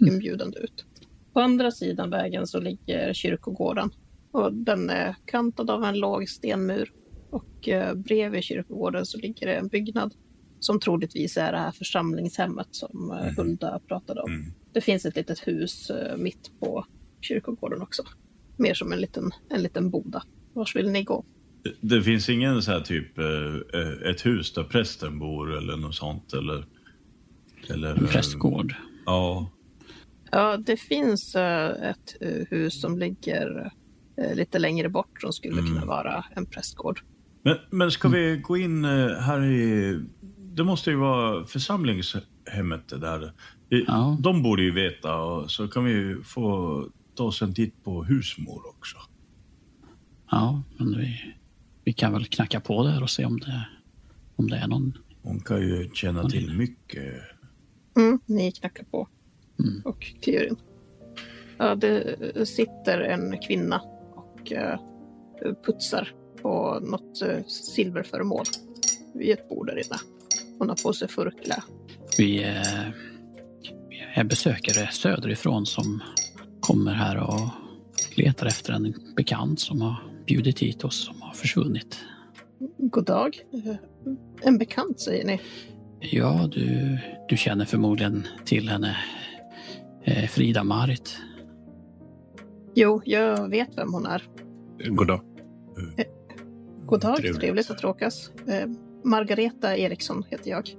[0.00, 0.14] mm.
[0.14, 0.84] inbjudande ut.
[1.32, 3.90] På andra sidan vägen så ligger kyrkogården
[4.30, 6.92] och den är kantad av en låg stenmur
[7.30, 10.14] och bredvid kyrkogården så ligger det en byggnad
[10.60, 13.36] som troligtvis är det här församlingshemmet som mm.
[13.36, 14.30] Hulda pratade om.
[14.30, 14.52] Mm.
[14.72, 16.86] Det finns ett litet hus mitt på
[17.20, 18.02] kyrkogården också.
[18.56, 20.22] Mer som en liten, en liten boda.
[20.52, 21.24] Vars vill ni gå?
[21.80, 26.32] Det finns ingen så här typ eh, ett hus där prästen bor eller något sånt
[26.32, 26.66] eller?
[27.70, 28.74] eller en prästgård?
[29.06, 29.50] Ja.
[30.30, 33.72] Ja, det finns eh, ett eh, hus som ligger
[34.34, 35.74] lite längre bort som skulle mm.
[35.74, 37.00] kunna vara en prästgård.
[37.42, 40.00] Men, men ska vi gå in här i...
[40.38, 43.32] Det måste ju vara församlingshemmet det där.
[43.68, 44.16] Ja.
[44.20, 46.84] De borde ju veta och så kan vi få
[47.16, 48.96] ta oss en titt på husmor också.
[50.30, 51.34] Ja, men vi,
[51.86, 53.68] vi kan väl knacka på där och se om det,
[54.36, 54.98] om det är någon...
[55.22, 57.14] Hon kan ju känna till mycket.
[57.96, 59.08] Mm, ni knackar på
[59.58, 59.82] mm.
[59.84, 60.56] och kliver in.
[61.58, 63.80] Ja, det sitter en kvinna
[64.14, 66.12] och uh, putsar
[66.42, 68.44] på något uh, silverföremål
[69.14, 69.98] vid ett bord där inne.
[70.58, 71.64] Hon har på sig furkla.
[72.18, 72.90] Vi, uh,
[73.88, 76.02] vi är besökare söderifrån som
[76.60, 77.48] kommer här och
[78.16, 81.98] letar efter en bekant som har bjudit hit oss som har försvunnit.
[82.78, 83.38] God dag.
[84.42, 85.40] En bekant säger ni?
[86.00, 86.98] Ja, du,
[87.28, 88.96] du känner förmodligen till henne.
[90.04, 91.18] Eh, Frida Marit.
[92.74, 94.22] Jo, jag vet vem hon är.
[94.88, 95.20] God dag.
[95.96, 96.04] Eh,
[96.86, 98.30] god dag, trevligt, trevligt att tråkas.
[98.48, 98.68] Eh,
[99.04, 100.70] Margareta Eriksson heter jag.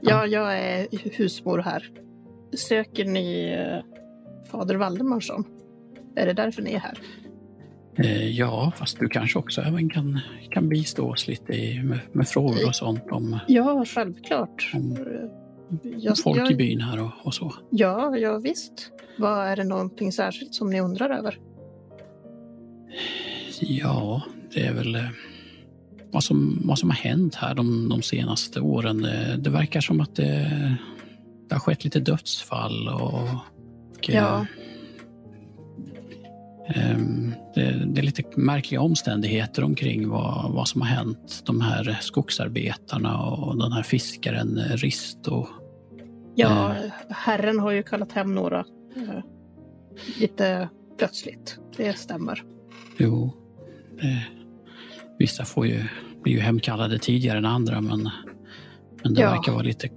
[0.00, 0.86] Ja, jag är
[1.18, 1.90] husmor här.
[2.56, 3.56] Söker ni
[4.50, 5.44] fader Valdemarsson?
[6.16, 6.98] Är det därför ni är här?
[7.96, 10.20] Eh, ja, fast du kanske också även kan,
[10.50, 13.38] kan bistå oss lite i, med, med, frågor och sånt om...
[13.48, 14.70] Ja, självklart.
[14.74, 14.98] Om,
[15.98, 17.54] jag, folk jag, i byn här och, och, så.
[17.70, 18.90] Ja, ja visst.
[19.18, 21.38] Vad Är det någonting särskilt som ni undrar över?
[23.60, 24.22] Ja,
[24.54, 25.08] det är väl eh,
[26.10, 29.02] vad som, vad som har hänt här de, de senaste åren.
[29.02, 30.76] Det, det verkar som att det,
[31.48, 34.38] det har skett lite dödsfall och ja.
[34.38, 34.46] Ehm,
[37.54, 41.42] det, det, är lite märkliga omständigheter omkring vad, vad som har hänt.
[41.44, 45.46] De här skogsarbetarna och den här fiskaren Risto.
[46.34, 48.58] Ja, eh, herren har ju kallat hem några
[48.96, 49.24] eh,
[50.20, 51.58] lite plötsligt.
[51.76, 52.42] Det stämmer.
[52.98, 53.32] Jo.
[54.00, 54.26] Det,
[55.18, 55.84] vissa får ju,
[56.22, 58.10] blir ju hemkallade tidigare än andra men,
[59.02, 59.30] men det ja.
[59.30, 59.88] verkar vara lite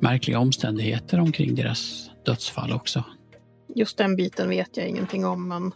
[0.00, 3.04] märkliga omständigheter omkring deras dödsfall också.
[3.74, 5.72] Just den biten vet jag ingenting om, men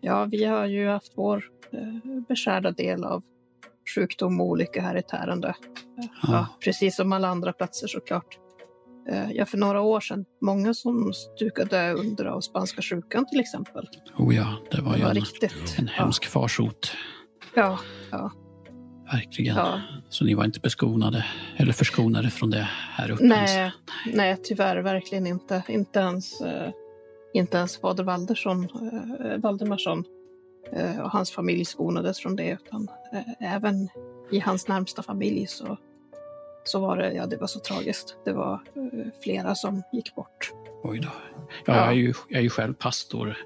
[0.00, 3.22] ja, vi har ju haft vår eh, beskärda del av
[3.94, 5.52] sjukdom och olycka här i Tärendö.
[6.22, 6.46] Ja.
[6.64, 8.38] precis som alla andra platser såklart.
[9.08, 13.88] Eh, ja, för några år sedan, många som stukade under av spanska sjukan till exempel.
[14.16, 16.28] Oh ja, det var, det var ju en, riktigt, en hemsk ja.
[16.28, 16.92] farsot.
[17.54, 17.78] Ja,
[18.10, 18.32] ja.
[19.12, 19.56] Verkligen.
[19.56, 19.80] Ja.
[20.08, 21.24] Så ni var inte beskonade
[21.56, 23.24] eller förskonade från det här uppe?
[23.24, 23.72] Nej,
[24.14, 25.62] nej tyvärr verkligen inte.
[25.68, 26.70] Inte ens, uh,
[27.34, 30.04] inte ens fader Valdersson, uh, Valdemarsson
[30.76, 32.50] uh, och hans familj skonades från det.
[32.50, 33.88] Utan uh, även
[34.30, 35.78] i hans närmsta familj så,
[36.64, 38.16] så var det, ja, det var så tragiskt.
[38.24, 38.62] Det var
[39.22, 40.52] flera som gick bort.
[40.82, 41.08] Oj då.
[41.66, 43.36] Ja, Jag, är ju, jag är ju själv pastor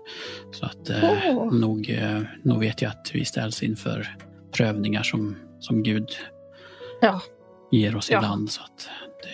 [0.53, 1.55] så att oh.
[1.55, 2.01] nog,
[2.43, 4.17] nog vet jag att vi ställs inför
[4.53, 6.11] prövningar som som Gud
[7.01, 7.21] ja.
[7.71, 8.19] ger oss ja.
[8.19, 8.51] ibland.
[8.51, 8.89] Så att
[9.23, 9.29] det,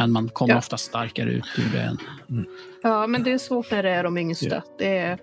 [0.00, 0.58] men man kommer ja.
[0.58, 1.96] ofta starkare ut ur det.
[2.30, 2.46] Mm.
[2.82, 4.46] Ja, men det är svårt när det är de yngsta.
[4.46, 4.62] Ja.
[4.78, 5.18] Det,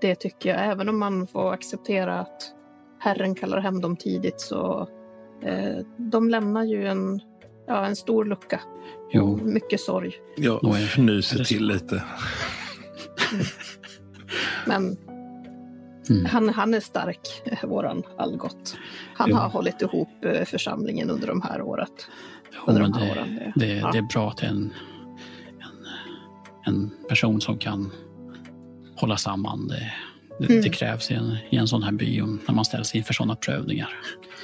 [0.00, 0.66] det tycker jag.
[0.66, 2.42] Även om man får acceptera att
[3.00, 4.88] Herren kallar hem dem tidigt så
[5.42, 7.20] eh, de lämnar ju en,
[7.66, 8.60] ja, en stor lucka.
[9.12, 9.36] Jo.
[9.42, 10.14] Mycket sorg.
[10.36, 12.02] Jag fnyser till lite.
[13.32, 13.46] Mm.
[14.66, 14.96] Men
[16.10, 16.24] Mm.
[16.24, 18.76] Han, han är stark, våran Algot.
[19.14, 19.36] Han jo.
[19.36, 22.08] har hållit ihop eh, församlingen under de här året.
[22.56, 23.40] Jo, men det, åren.
[23.54, 23.90] Det, ja.
[23.92, 24.72] det, är bra att en,
[25.60, 27.92] en, en person som kan
[28.96, 29.68] hålla samman.
[29.68, 29.92] Det,
[30.38, 30.62] det, Mm.
[30.62, 33.88] det krävs i en, i en sån här by när man ställs inför sådana prövningar.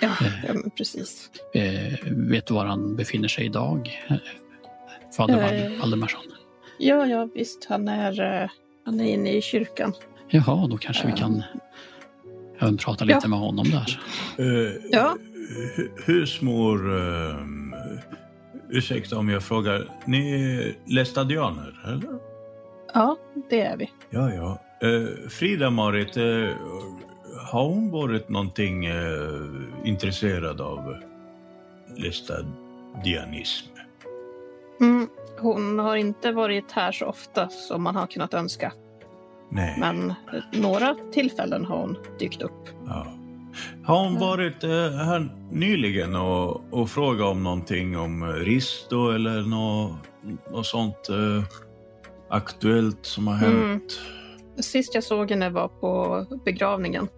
[0.02, 0.08] Ja,
[0.46, 1.30] ja men precis.
[1.54, 4.00] Eh, vet du var han befinner sig idag?
[4.08, 4.16] Eh,
[5.16, 5.70] Fader Eh.
[5.70, 6.22] Val- Valdemarsson?
[6.78, 7.66] Ja, ja visst.
[7.68, 8.50] Han är, eh,
[8.84, 9.92] han är inne i kyrkan.
[10.28, 11.16] Jaha, då kanske vi Ja.
[11.16, 11.42] kan
[12.58, 13.28] även prata lite Ja.
[13.28, 14.00] med honom där.
[14.38, 15.16] Eh, Ja.
[15.76, 17.59] hu- Husmor, um,
[18.70, 22.18] ursäkta om jag frågar, ni är lästadianer, eller?
[22.94, 23.16] Ja,
[23.50, 23.90] det är vi.
[24.10, 24.58] Ja, ja.
[24.88, 26.56] Eh, Frida-Marit, eh,
[27.50, 30.96] har hon varit någonting eh, intresserad av
[31.96, 33.68] lästadianism?
[34.80, 35.08] Mm,
[35.38, 38.72] hon har inte varit här så ofta som man har kunnat önska.
[39.50, 39.76] Nej.
[39.80, 40.14] Men
[40.52, 42.68] några tillfällen har hon dykt upp.
[42.86, 43.19] Ja.
[43.84, 49.42] Har hon varit eh, här nyligen och, och frågat om någonting om eh, Risto eller
[49.42, 49.96] något,
[50.50, 51.44] något sånt eh,
[52.30, 53.68] aktuellt som har Mm.
[53.70, 54.00] hänt?
[54.60, 57.08] Sist jag såg henne var på begravningen.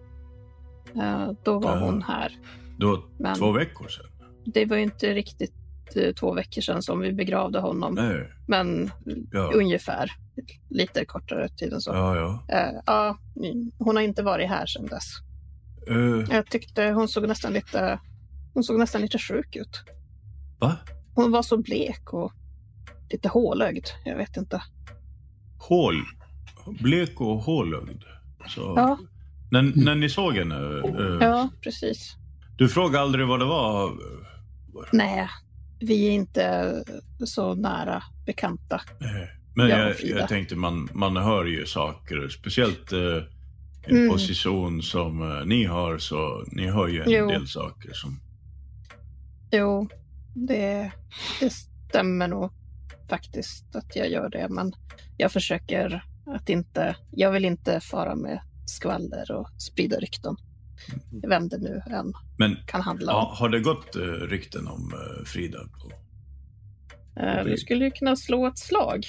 [0.95, 2.31] Eh, Då var hon här.
[2.77, 4.05] Då, Men- två veckor sedan?
[4.45, 5.53] Det var inte riktigt
[5.95, 7.93] eh, två veckor sedan som vi begravde honom.
[7.93, 8.31] Nej.
[8.47, 8.91] Men
[9.31, 9.51] Ja.
[9.53, 10.11] ungefär.
[10.69, 11.91] Lite kortare tid än så.
[11.91, 12.55] Ja, ja.
[12.57, 13.15] Eh,
[13.47, 15.03] mm, hon har inte varit här sedan dess.
[15.87, 17.99] Eh, Jag tyckte hon såg nästan lite,
[18.53, 19.81] hon såg nästan lite sjuk ut.
[20.59, 20.77] va?
[21.15, 22.33] Hon var så blek och
[23.09, 23.85] lite hålögd.
[24.05, 24.61] Jag vet inte.
[25.59, 25.95] Hål?
[26.79, 28.03] Blek och hålögd?
[28.47, 28.99] Så, Ja,
[29.51, 30.55] när, när ni såg henne?
[30.55, 32.15] eh, ja precis.
[32.57, 33.91] Du frågade aldrig vad det var?
[34.91, 35.27] Nej,
[35.79, 36.73] vi är inte
[37.25, 38.81] så nära bekanta.
[38.99, 39.29] Nej.
[39.55, 40.19] Men Ja, jag, Frida.
[40.19, 42.99] jag tänkte man, man hör ju saker, speciellt eh,
[43.87, 44.09] Mm.
[44.09, 47.27] position som eh, ni har, så ni hör ju en Jo.
[47.27, 48.19] del saker som...
[49.51, 49.89] Jo,
[50.35, 50.91] det,
[51.39, 52.51] det stämmer nog
[53.09, 54.47] faktiskt att jag gör det.
[54.49, 54.73] Men
[55.17, 60.35] jag försöker att inte, jag vill inte fara med skvaller och sprida rykten.
[61.29, 63.27] Vem det nu än Men kan handla om.
[63.37, 65.57] har det gått eh, rykten om eh, Frida?
[65.59, 65.91] På...
[67.21, 69.05] Eh, Du skulle ju kunna slå ett slag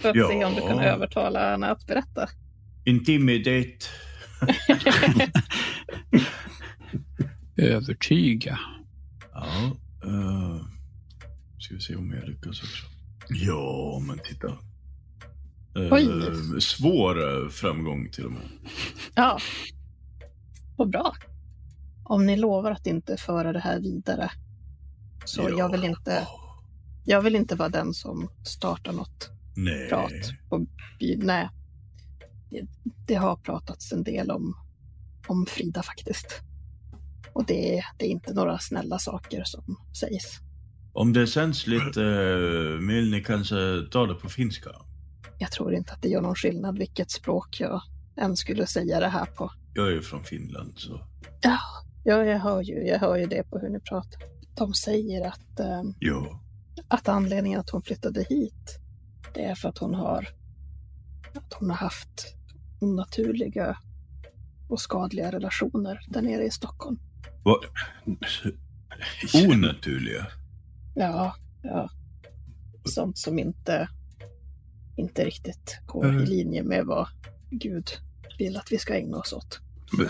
[0.00, 0.28] för att Ja.
[0.28, 2.28] se om du kan övertala henne att berätta.
[2.84, 3.86] Intimidate?
[7.56, 8.58] Övertyga.
[9.32, 9.76] Ja.
[10.04, 10.62] Uh,
[11.58, 12.86] ska vi se om jag lyckas också.
[13.28, 14.58] Ja, men titta.
[15.90, 16.06] Oj.
[16.60, 18.42] svår eh, framgång till och med.
[19.14, 19.38] Ja,
[20.76, 21.14] vad bra.
[22.04, 24.30] Om ni lovar att inte föra det här vidare.
[25.24, 25.58] Så Ja.
[25.58, 26.26] jag vill inte,
[27.04, 29.88] jag vill inte vara den som startar något Nej.
[29.88, 30.12] prat
[30.48, 30.66] på.
[31.18, 31.48] Nej.
[33.06, 34.56] Det, har pratats en del om,
[35.26, 36.40] om Frida faktiskt.
[37.32, 40.38] Och det, är- det är inte några snälla saker som sägs.
[40.92, 43.56] Om det känns lite, uh, vill ni kanske
[43.90, 44.70] ta det på finska?
[45.38, 47.80] Jag tror inte att det gör någon skillnad vilket språk jag
[48.16, 49.50] än skulle säga det här på.
[49.74, 51.00] Jag är ju från Finland så.
[51.40, 51.58] Ja,
[52.04, 54.22] ja jag, hör ju, jag hör ju det på hur ni pratar.
[54.56, 56.38] De säger att, eh, Jo.
[56.88, 58.78] att anledningen att hon flyttade hit,
[59.34, 60.28] det är för att hon har,
[61.34, 62.34] att hon har haft
[62.80, 63.78] onaturliga
[64.68, 66.98] och skadliga relationer där nere i Stockholm.
[67.42, 67.64] Vad?
[69.34, 70.26] Onaturliga?
[70.94, 71.90] Ja, ja.
[72.84, 73.88] Sånt som inte,
[74.96, 76.22] inte riktigt går Mm.
[76.22, 77.08] i linje med vad
[77.50, 77.88] Gud
[78.38, 79.60] vill att vi ska ägna oss åt.
[79.98, 80.08] Men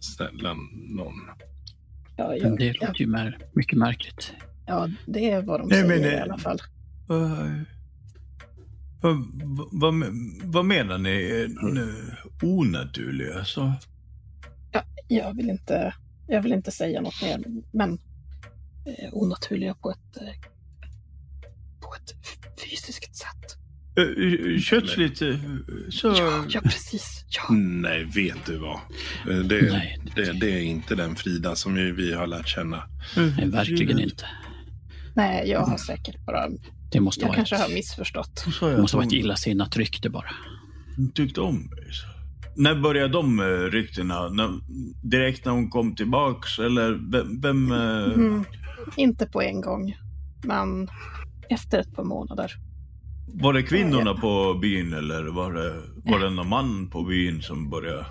[0.00, 1.14] Snälla någon.
[2.16, 4.32] Ja, ja, Det låter ju mär, mycket märkligt.
[4.66, 6.58] ja det är vad de Nej, säger men i det- alla fall.
[7.06, 7.64] Vad,
[9.00, 9.24] vad,
[9.72, 9.94] vad,
[10.42, 11.46] vad menar ni?
[12.40, 13.44] eh, Onaturliga?
[13.44, 13.72] Så?
[15.08, 15.94] Jag vill inte,
[16.28, 17.40] jag vill inte säga något mer,
[17.72, 17.92] men
[18.86, 20.50] eh, onaturliga på ett, eh,
[21.80, 22.14] på ett
[22.64, 23.56] fysiskt sätt.
[23.98, 25.22] Uh, Kötsligt?
[25.22, 25.34] eh,
[25.90, 26.08] Så...
[26.08, 27.24] Ja, ja precis.
[27.28, 27.54] Ja.
[27.54, 28.80] Nej, vet du vad?
[29.30, 32.82] Eh, Det, Nej, det, det är inte den Frida som vi- vi har lärt känna.
[33.16, 34.26] Nej, verkligen inte.
[35.14, 36.48] Nej, jag har säkert bara,
[36.92, 38.38] Det måste jag vara kanske har ett, missförstått.
[38.38, 40.30] Så sa det jag måste vara ett illasinnat rykte bara.
[41.14, 41.90] tyckte om mig.
[42.56, 44.28] När började de eh, ryktena?
[44.28, 44.50] När,
[45.02, 46.58] direkt när hon kom tillbaks?
[46.58, 47.40] Eller vem?
[47.40, 48.44] vem eh, Mm,
[48.96, 49.96] inte på en gång,
[50.44, 50.90] men
[51.48, 52.52] efter ett par månader.
[53.34, 55.74] Var det kvinnorna på byn eller var det,
[56.10, 58.06] var det någon man på byn som började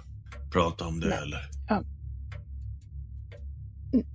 [0.53, 1.07] prata om det?
[1.07, 1.17] Nej.
[1.17, 1.49] Eller?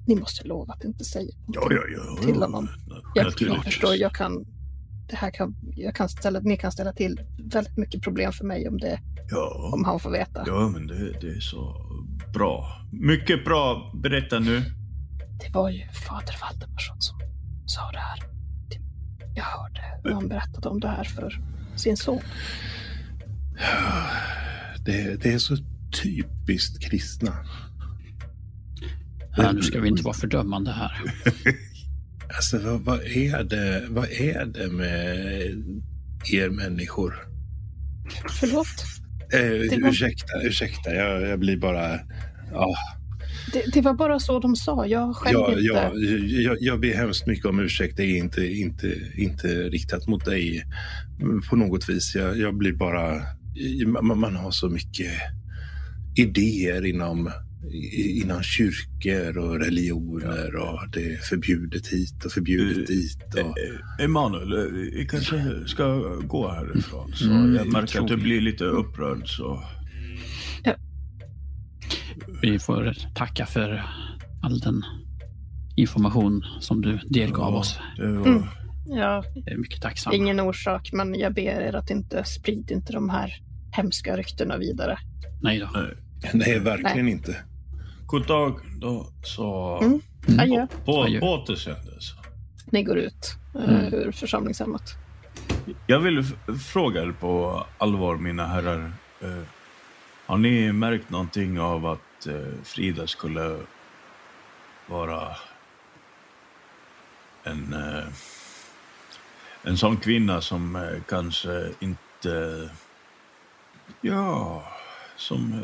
[0.07, 2.23] Ni måste lova att inte säga Ja, ja, ja.
[2.23, 2.69] Till ja, honom.
[2.87, 4.45] na- Jag, förstår, jag kan,
[5.09, 8.69] det här kan, jag kan ställa, ni kan ställa till väldigt mycket problem för mig
[8.69, 9.01] om, det,
[9.31, 10.45] Ja, om han får veta.
[10.47, 11.77] ja men det, det är så
[12.35, 12.81] bra.
[12.93, 13.93] Mycket bra.
[14.03, 14.61] Berätta nu.
[15.41, 17.19] Det var ju fader Valdemarsson som
[17.67, 18.19] sa det här.
[19.37, 21.41] Jag hörde hur han berättade om det här för
[21.77, 22.21] sin son.
[24.85, 25.57] Det, det är så
[26.03, 27.33] typiskt kristna.
[29.37, 30.93] Ja, nu ska vi inte vara fördömande här.
[32.37, 35.17] Alltså vad, vad, är det, vad är det med
[36.33, 37.15] er människor?
[38.41, 38.67] Förlåt?
[39.33, 40.95] Eh, var- ursäkta, ursäkta.
[40.95, 42.01] Jag, jag blir bara...
[42.53, 42.75] Ja,
[43.53, 44.87] Det, det var bara så de sa.
[44.87, 45.61] Jag själv ja, inte...
[45.61, 45.93] ja,
[46.41, 47.97] jag, jag ber hemskt mycket om ursäkt.
[47.97, 50.65] Det är inte, inte, inte riktat mot dig
[51.51, 52.15] på något vis.
[52.15, 53.23] Jag, jag blir bara...
[53.87, 55.13] Man, man har så mycket
[56.17, 57.31] idéer inom,
[58.23, 63.35] inom kyrkor och religioner och det är förbjudet hit och förbjudet Eh, dit.
[63.35, 65.85] Och, Eh, Emanuel, eh, vi kanske ska
[66.27, 67.13] gå härifrån.
[67.15, 68.23] Så Mm, jag märker att du vi.
[68.23, 69.29] blir lite upprörd.
[69.29, 69.63] Så.
[72.43, 73.85] Vi får tacka för
[74.43, 74.83] all den
[75.77, 77.79] information som du delgav oss.
[77.97, 78.43] Det var, Mm.
[78.87, 79.25] Ja,
[79.57, 80.13] mycket tacksam.
[80.15, 83.33] ingen orsak, men jag ber er att inte sprida inte de här
[83.73, 84.99] hemska ryktena vidare.
[85.43, 85.69] Nej då.
[86.35, 87.37] nej, verkligen inte.
[88.15, 89.07] God dag då.
[89.23, 90.01] Så Mm.
[90.41, 90.67] Adjö.
[90.85, 91.21] på, Adjö.
[91.21, 91.91] på återseende.
[92.01, 92.17] så.
[92.71, 93.95] Ni går ut eh, Mm.
[93.95, 94.83] ur församlingshemmet.
[95.87, 96.25] Jag vill
[96.73, 98.93] fråga er på allvar, mina herrar.
[99.21, 99.43] Eh,
[100.27, 102.35] har ni märkt någonting av att eh,
[102.65, 103.59] Frida skulle
[104.87, 105.37] vara
[107.45, 108.05] en, eh,
[109.63, 112.69] en sån kvinna som eh, kanske inte...
[114.01, 114.63] Ja,
[115.17, 115.63] som...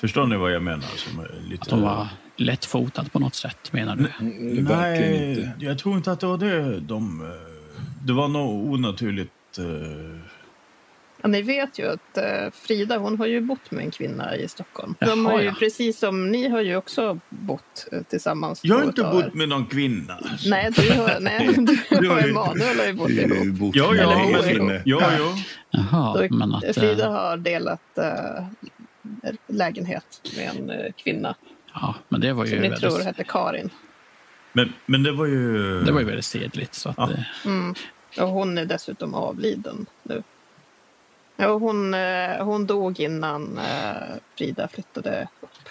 [0.00, 0.86] Förstår ni vad jag menar?
[0.96, 1.62] Som lite...
[1.62, 4.02] Att de var lättfotad på något sätt menar du?
[4.02, 5.52] Verkligen Nej, inte.
[5.58, 6.80] jag tror inte att det var det.
[6.80, 7.26] De, eh,
[8.06, 9.58] det var nog onaturligt.
[9.58, 9.64] eh,
[11.22, 14.48] Ja, ni vet ju att eh, Frida hon har ju bott med en kvinna i
[14.48, 14.94] Stockholm.
[15.00, 15.54] De har Jaha, ju, ja.
[15.58, 18.60] Precis som ni har ju också bott tillsammans.
[18.62, 19.30] Jag har inte bott år.
[19.34, 20.14] med någon kvinna.
[20.14, 20.48] alltså.
[20.50, 21.48] Nej, du har, nej,
[21.90, 23.46] du har och ju- Emanuel har ju bott ihop.
[23.58, 25.34] bot- Ja, Eller ja, men, ja, ja.
[25.70, 26.74] Jaha, Så men att...
[26.74, 27.98] Frida har delat
[29.46, 31.34] lägenhet med en eh, kvinna
[31.74, 33.70] Ja, men det var ju som ni väldigt, tror hette Karin.
[34.52, 35.80] Men, men det var ju...
[35.82, 36.74] det var ju väldigt sedligt.
[36.74, 37.10] Så att, Ja.
[37.12, 37.74] eh, Mm.
[38.20, 40.22] Och hon är dessutom avliden nu.
[41.36, 43.60] Ja, och hon, eh, hon dog innan
[44.38, 45.68] Frida flyttade upp.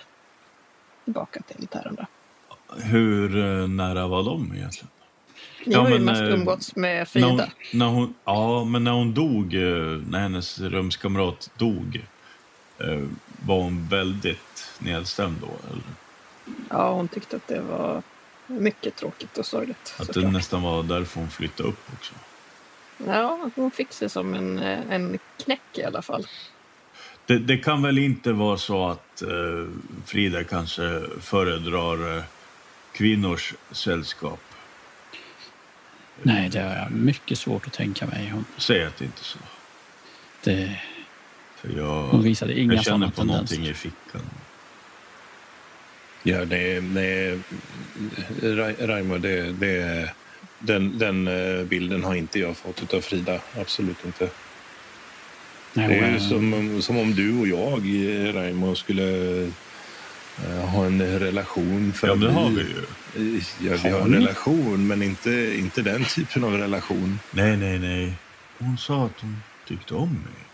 [1.04, 2.06] Tillbaka till Tärendö.
[2.78, 3.30] Hur
[3.68, 4.88] nära var de egentligen?
[5.66, 7.28] Ni Ja, har ju men, mest umgåtts med När Frida.
[7.28, 7.39] hon,
[7.74, 9.54] när hon, ja, men när hon dog,
[10.08, 12.06] när hennes rumskamrat dog,
[13.45, 15.51] var hon väldigt nedstämd då?
[15.71, 15.84] Eller?
[16.69, 18.03] Ja, hon tyckte att det var
[18.47, 19.95] mycket tråkigt och sorgligt.
[19.97, 20.34] Att det såklart.
[20.34, 22.13] nästan var därför hon flyttade upp också.
[23.05, 26.27] Ja, hon fick sig som en, eh, en knäck i alla fall.
[27.25, 29.30] Det, det kan väl inte vara så att eh,
[30.05, 32.23] Frida kanske föredrar eh,
[32.91, 34.39] kvinnors sällskap?
[36.23, 38.30] nej, det är mycket svårt att tänka mig.
[38.30, 39.39] Hon, Säg att det inte är så.
[40.43, 40.82] det,
[41.62, 43.88] För jag, hon visade inga jag känner på någonting tendenser.
[43.88, 44.22] i fickan.
[46.24, 46.80] Ja, det,
[48.41, 50.10] Ra- Raimo, det, det,
[50.60, 53.39] den, den eh, bilden har inte jag fått av Frida.
[53.60, 54.30] Absolut inte.
[55.74, 59.41] Nej, Det är som, om- som om du och jag, eh, Raimo, skulle
[60.47, 61.93] eh, ha en relation.
[61.93, 63.41] För Ja, det har vi- ju.
[63.70, 67.20] Ja, vi Har en relation, men inte, inte den typen av relation.
[67.32, 68.14] Nej, nej, nej.
[68.57, 69.38] Hon sa att hon
[69.68, 70.45] tyckte om mig.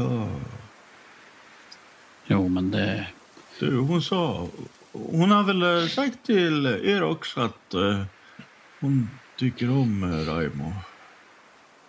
[0.00, 0.28] Ja,
[2.26, 3.06] Jo, men det...
[3.60, 4.48] du, hon sa...
[4.92, 8.02] Hon har väl eh, sagt till er också att eh,
[8.80, 10.72] hon tycker om eh, Raimo.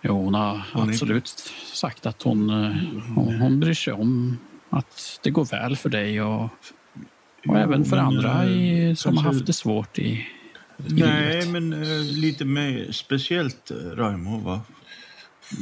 [0.01, 1.27] Jo, hon har Hon är- absolut
[1.73, 2.75] sagt att hon, eh,
[3.15, 4.37] hon, hon bryr sig om
[4.69, 6.51] att det går väl för dig och, och
[7.43, 10.27] Jo, även för andra i, som har kanske- haft det svårt i...
[10.77, 11.47] Nej, livet.
[11.49, 14.61] men eh, lite mer speciellt Raimo, va?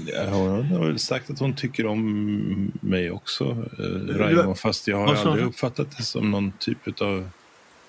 [0.06, 3.44] Ja, hon har väl sagt att hon tycker om mig också,
[3.80, 4.56] eh, Raimo.
[4.56, 7.30] Fast jag har aldrig uppfattat det som någon typ av...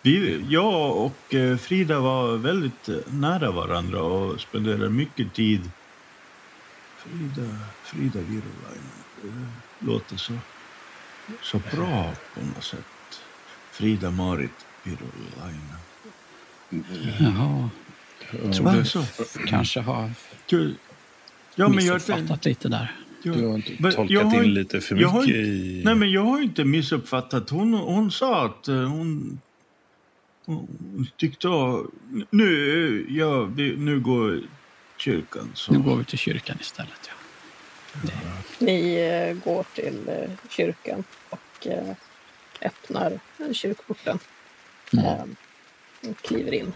[0.03, 5.70] Vi, jag och eh, Frida var väldigt eh, nära varandra och spenderade mycket tid.
[6.98, 7.48] Frida,
[7.84, 9.51] Frida Virolainen.
[9.80, 10.32] Det låter så,
[11.42, 13.22] så bra på något sätt.
[13.72, 15.76] Frida Marit Virolainen.
[17.20, 17.70] Jaha,
[18.30, 19.05] Tror du så?
[19.46, 20.11] kanske har
[20.46, 20.76] Du,
[21.55, 22.96] ja, men jag, missuppfattat lite där.
[23.22, 25.48] jag, Du har inte Men tolkat jag har in lite för jag har mycket inte-
[25.51, 25.82] i...
[25.84, 27.51] Nej, men jag har inte missuppfattat.
[27.51, 29.40] Hon, hon sa att eh, hon,
[30.46, 31.48] hon tyckte...
[32.30, 34.40] Nu, ja, vi, nu går
[34.96, 35.51] kyrkan.
[35.55, 35.72] Så.
[35.72, 37.11] Nu går vi till kyrkan istället.
[38.03, 38.11] Ja.
[38.59, 41.94] Ni eh, går till eh, kyrkan och eh,
[42.62, 43.20] öppnar
[43.53, 44.18] kyrkporten.
[44.92, 45.05] Mm.
[45.05, 45.22] Eh,
[46.11, 46.72] och kliver in.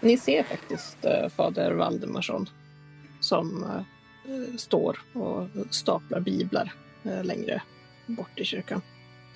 [0.00, 2.48] Ni ser faktiskt eh, fader Valdemarsson
[3.20, 3.82] som eh,
[4.56, 6.72] står och staplar biblar
[7.04, 7.62] eh, längre
[8.06, 8.82] bort i kyrkan.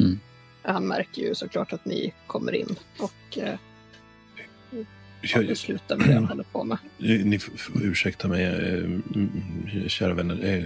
[0.00, 0.18] Mm.
[0.62, 3.54] Han märker ju såklart att ni kommer in och eh,
[5.22, 6.78] Jag, sluta med det han håller på med.
[6.98, 10.44] ni f- f- ursäkta mig, eh, kära vänner.
[10.58, 10.64] eh,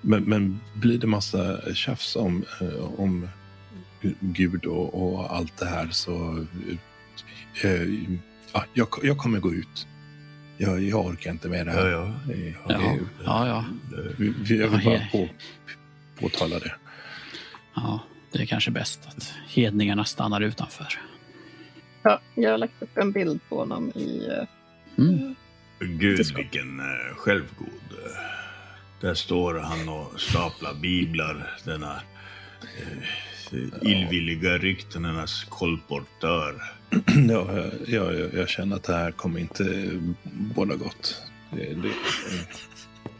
[0.00, 3.28] Men, men blir det massa tjafs om, eh, om
[4.20, 6.46] Gud och, och allt det här så...
[7.64, 7.82] eh,
[8.52, 9.86] ja, jag, jag kommer gå ut.
[10.62, 11.86] Jag, jag orkar inte med det här.
[11.88, 12.32] Ja, ja.
[12.34, 13.64] Eh, Ja, det- ja, ja.
[14.56, 15.28] Jag vill Ja, bara på,
[16.20, 16.74] påtala det.
[17.74, 18.00] ja.
[18.32, 20.86] Det är kanske bäst att hedningarna stannar utanför.
[22.02, 24.26] Ja, jag har lagt upp en bild på honom i...
[24.38, 24.44] eh,
[24.98, 25.34] Mm.
[25.78, 27.68] Gud vilken uh, självgod.
[27.90, 28.20] eh,
[29.00, 31.50] där står han och staplar biblar.
[31.64, 33.02] Denna uh,
[33.82, 36.62] illvilliga ryktenernas kolportör.
[37.28, 37.46] Ja,
[37.86, 39.90] jag, jag, jag känner att det här kommer inte
[40.54, 41.22] båda gott.
[41.50, 41.92] Det, det,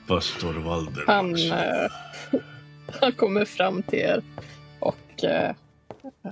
[0.06, 1.04] Pastor Valdemar.
[1.06, 1.90] Han, eh,
[3.00, 4.22] han kommer fram till er
[4.78, 5.54] och eh,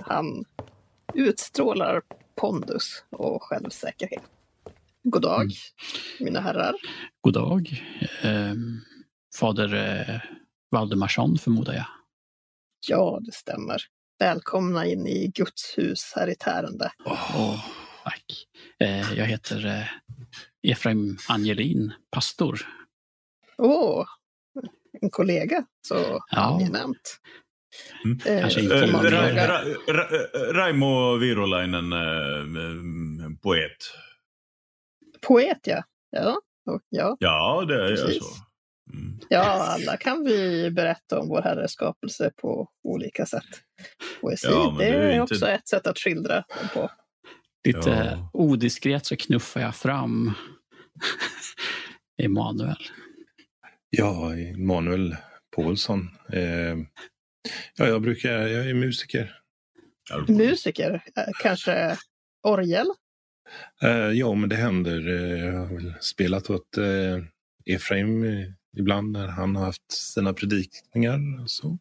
[0.06, 0.44] han
[1.14, 2.02] utstrålar
[2.36, 4.22] pondus och självsäkerhet.
[5.02, 5.52] God dag, Mm.
[6.20, 6.74] mina herrar.
[7.20, 7.82] God dag.
[8.22, 8.54] Eh,
[9.40, 10.20] fader eh,
[10.70, 11.86] Valdemarsson förmodar jag.
[12.88, 13.82] Ja, det stämmer.
[14.18, 16.92] Välkomna in i Guds hus här i Tärende.
[17.04, 17.16] Och,
[18.04, 18.24] tack.
[18.80, 19.86] Eh, jag heter eh,
[20.72, 22.60] Efraim Angelin, pastor.
[23.58, 24.06] Åh,
[25.02, 25.64] en kollega.
[25.88, 25.94] Så
[26.30, 26.40] Ja.
[26.40, 27.16] angenämt.
[28.04, 28.18] Mm.
[28.26, 30.08] Eh, Eh, Ra, Ra, Ra,
[30.52, 33.76] Raimo Virolainen, uh, poet.
[35.20, 35.82] Poet, ja.
[36.10, 36.40] Ja,
[36.88, 37.16] ja.
[37.20, 38.22] Ja, det är jag Precis.
[38.22, 38.26] så.
[38.92, 39.18] Mm.
[39.28, 43.44] ja, alla kan vi berätta om vår Herres skapelse på olika sätt.
[44.20, 46.90] Poesi, Ja, det det är är inte- också ett sätt att skildra dem på.
[47.64, 48.30] Lite Ja.
[48.32, 50.32] odiskret så knuffar jag fram
[52.22, 52.76] Emanuel.
[53.90, 55.16] ja, Manuel
[55.56, 56.08] Paulsson.
[56.32, 56.76] Eh,
[57.76, 59.36] ja, jag brukar, jag är musiker.
[60.28, 61.96] Musiker, eh, kanske
[62.42, 62.86] orgel?
[63.82, 65.00] Eh, ja, men det händer.
[65.46, 67.18] Jag har väl spelat åt eh,
[67.74, 68.24] Efraim
[68.76, 71.42] ibland när han har haft sina predikningar.
[71.42, 71.78] och Så.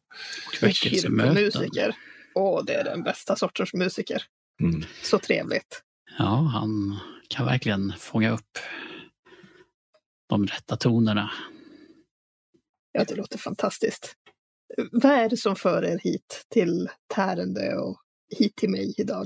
[0.62, 0.72] Och.
[0.72, 1.96] Kyrkomusiker.
[2.36, 4.24] Åh, det är den bästa sortens musiker.
[4.62, 4.84] Mm.
[5.04, 5.84] Så trevligt.
[6.18, 8.58] Ja, han kan verkligen fånga upp
[10.30, 11.32] de rätta tonerna.
[12.92, 14.14] Ja, det låter fantastiskt.
[14.92, 17.98] Vad är det som för er hit till Tärende och
[18.38, 19.26] hit till mig idag?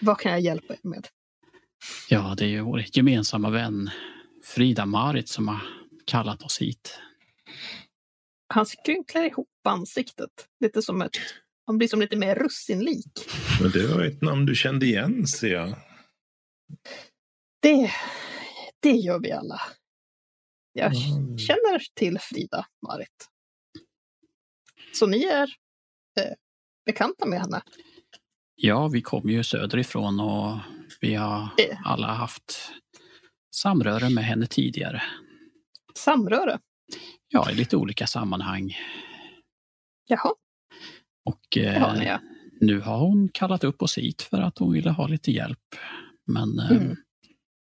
[0.00, 1.08] Vad kan jag hjälpa er med?
[2.08, 3.90] Ja, det är ju vår gemensamma vän
[4.44, 5.60] Frida Marit som har
[6.06, 6.98] kallat oss hit.
[8.54, 10.30] Han skrynklar ihop ansiktet.
[10.60, 11.10] Lite som ett...
[11.66, 13.06] Han blir som lite mer russinlik.
[13.62, 15.68] Men det var ett namn du kände igen, ser jag.
[17.62, 17.90] Det,
[18.80, 19.60] det gör vi alla.
[20.72, 21.38] Jag Mm.
[21.38, 23.28] känner till Frida Marit.
[24.94, 25.42] Så ni är
[26.20, 26.32] eh,
[26.86, 27.62] bekanta med henne?
[28.54, 30.58] Ja, vi kommer ju söderifrån och
[31.00, 31.78] vi har Eh.
[31.84, 32.72] alla haft
[33.54, 35.02] samröre med henne tidigare.
[35.94, 36.58] Samröre?
[37.28, 38.76] Ja, i lite olika sammanhang.
[40.08, 40.32] Jaha,
[41.24, 42.20] Och eh, ja.
[42.60, 45.58] nu har hon kallat upp oss hit för att hon ville ha lite hjälp.
[46.26, 46.96] Men eh, Mm.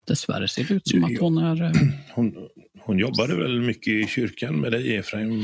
[0.07, 1.63] dessvärre ser det ut som att hon är...
[1.63, 1.71] eh,
[2.15, 2.47] Hon,
[2.79, 5.39] hon jobbade väl mycket i kyrkan med dig, Efraim?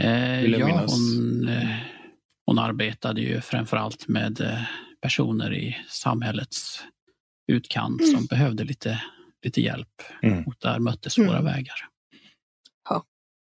[0.00, 0.92] eh, Eh, Vill jag ja, minnas.
[0.92, 1.76] hon, eh,
[2.46, 4.62] hon arbetade ju framförallt med eh,
[5.00, 6.84] personer i samhällets
[7.52, 9.02] utkant som behövde lite,
[9.44, 10.02] lite hjälp.
[10.22, 10.44] Mm.
[10.46, 11.44] Och där möttes våra Mm.
[11.44, 11.76] vägar.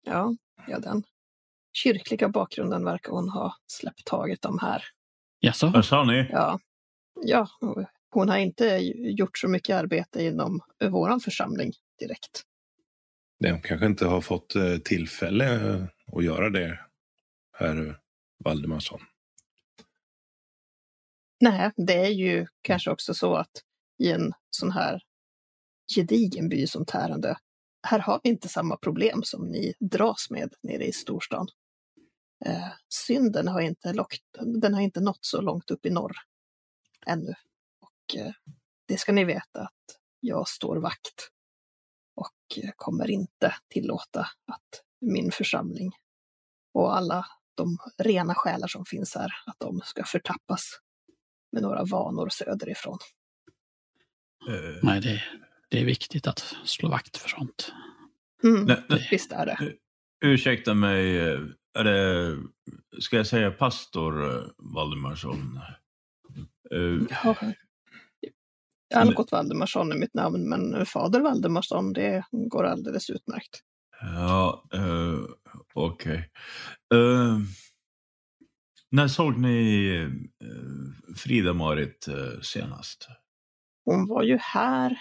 [0.06, 0.36] Ja,
[0.68, 1.04] ja, den
[1.74, 4.84] kyrkliga bakgrunden verkar hon ha släppt taget om här.
[5.40, 5.68] Jaså?
[5.68, 6.28] Vad sa ni?
[6.32, 6.60] Ja,
[7.22, 7.48] ja,
[8.10, 8.66] hon har inte
[8.98, 12.44] gjort så mycket arbete inom våran församling direkt.
[13.40, 16.80] Nej, hon kanske inte har fått eh, tillfälle eh, att göra det,
[17.54, 18.00] herr
[18.44, 19.00] Valdemarsson.
[21.40, 23.52] Nej, det är ju kanske också så att
[24.04, 25.02] i en sån här
[25.96, 27.36] gedigen by som Tärendö,
[27.86, 31.48] här har vi inte samma problem som ni dras med nere i storstan.
[32.46, 34.24] Eh, synden har inte, lockt,
[34.62, 36.18] den har inte nått så långt upp i norr
[37.06, 37.34] ännu.
[37.80, 38.32] Och eh,
[38.88, 41.30] det ska ni veta att jag står vakt
[42.16, 45.92] och eh, kommer inte tillåta att min församling
[46.74, 47.26] och alla
[47.56, 50.80] de rena själar som finns här, att de ska förtappas
[51.52, 52.98] med några vanor söderifrån.
[54.50, 55.24] Eh, Nej, det,
[55.70, 57.74] det är viktigt att slå vakt för sånt.
[58.44, 59.74] Mm, nej, nej, visst är det.
[60.26, 61.18] ursäkta mig,
[61.78, 62.38] är det,
[63.00, 65.60] ska jag säga pastor eh, Valdemarsson?
[66.72, 67.36] Eh, Ja.
[68.96, 73.62] Algot Valdemarsson är mitt namn, men fader Valdemarsson, det går alldeles utmärkt.
[74.02, 75.26] Ja, uh,
[75.74, 76.32] okej.
[76.94, 77.38] Eh,
[78.92, 80.10] när såg ni
[81.16, 82.08] Frida-Marit
[82.42, 83.08] senast?
[83.86, 84.98] Hon var ju här.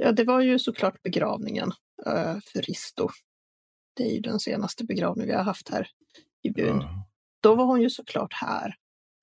[0.00, 1.72] Ja, det var ju såklart begravningen
[2.06, 3.08] eh, för Risto.
[3.96, 5.88] Det är ju den senaste begravningen vi har haft här
[6.42, 6.80] i byn.
[6.80, 7.08] Ja.
[7.40, 8.74] Då var hon ju såklart här.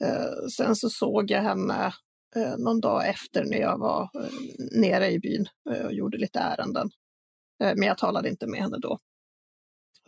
[0.03, 1.93] Eh, sen så såg jag henne
[2.35, 4.09] eh, någon dag efter när jag var
[4.79, 5.47] nere i byn
[5.85, 6.89] och gjorde lite ärenden.
[7.59, 8.99] Men jag talade inte med henne då.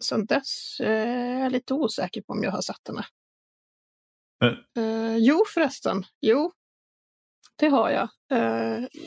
[0.02, 3.06] Sen dess är jag lite osäker på om jag har sett henne.
[4.78, 6.52] Eh, jo förresten, jo.
[7.56, 8.10] Det har jag.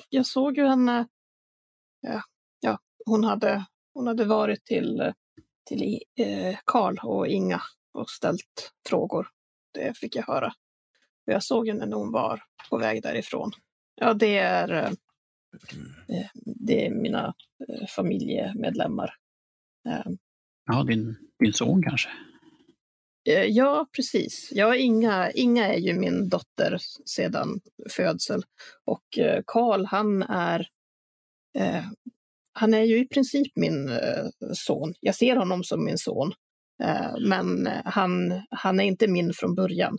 [0.08, 1.08] Jag såg ju henne.
[2.00, 2.22] Ja,
[2.60, 5.12] ja, hon, hade, hon hade varit till, eh,
[5.66, 7.60] till eh, Karl och Inga
[7.92, 9.28] och ställt frågor.
[9.74, 10.52] Det fick jag höra.
[11.24, 13.50] Jag såg henne när hon var på väg därifrån.
[13.94, 14.90] Ja, det är, eh,
[16.18, 17.34] eh, det är mina
[17.68, 19.14] eh, familjemedlemmar.
[19.88, 20.12] Eh,
[20.66, 22.08] Ja, din, din son kanske?
[23.28, 24.48] Eh, Ja, precis.
[24.52, 28.42] Ja, Inga, Inga är ju min dotter sedan födsel.
[28.84, 30.66] Och eh, Karl, han är,
[31.58, 31.84] eh,
[32.52, 34.94] han är ju i princip min eh, son.
[35.00, 36.32] Jag ser honom som min son.
[36.82, 39.98] Eh, men eh, han, han är inte min från början.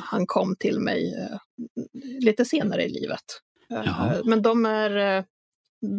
[0.00, 1.38] Han kom till mig eh,
[2.20, 3.24] lite senare i livet.
[3.70, 5.24] Eh, men de är,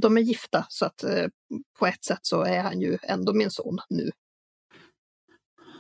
[0.02, 1.28] de är gifta, så att eh,
[1.80, 4.12] på ett sätt så är han ju ändå min son nu.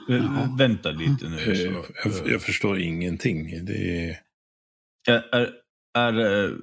[0.07, 0.55] Jaha.
[0.57, 1.37] Vänta lite nu.
[1.37, 1.51] Så,
[2.03, 3.65] Jag, jag förstår ingenting.
[3.65, 4.21] Det är...
[5.07, 5.53] är,
[5.93, 6.57] är, är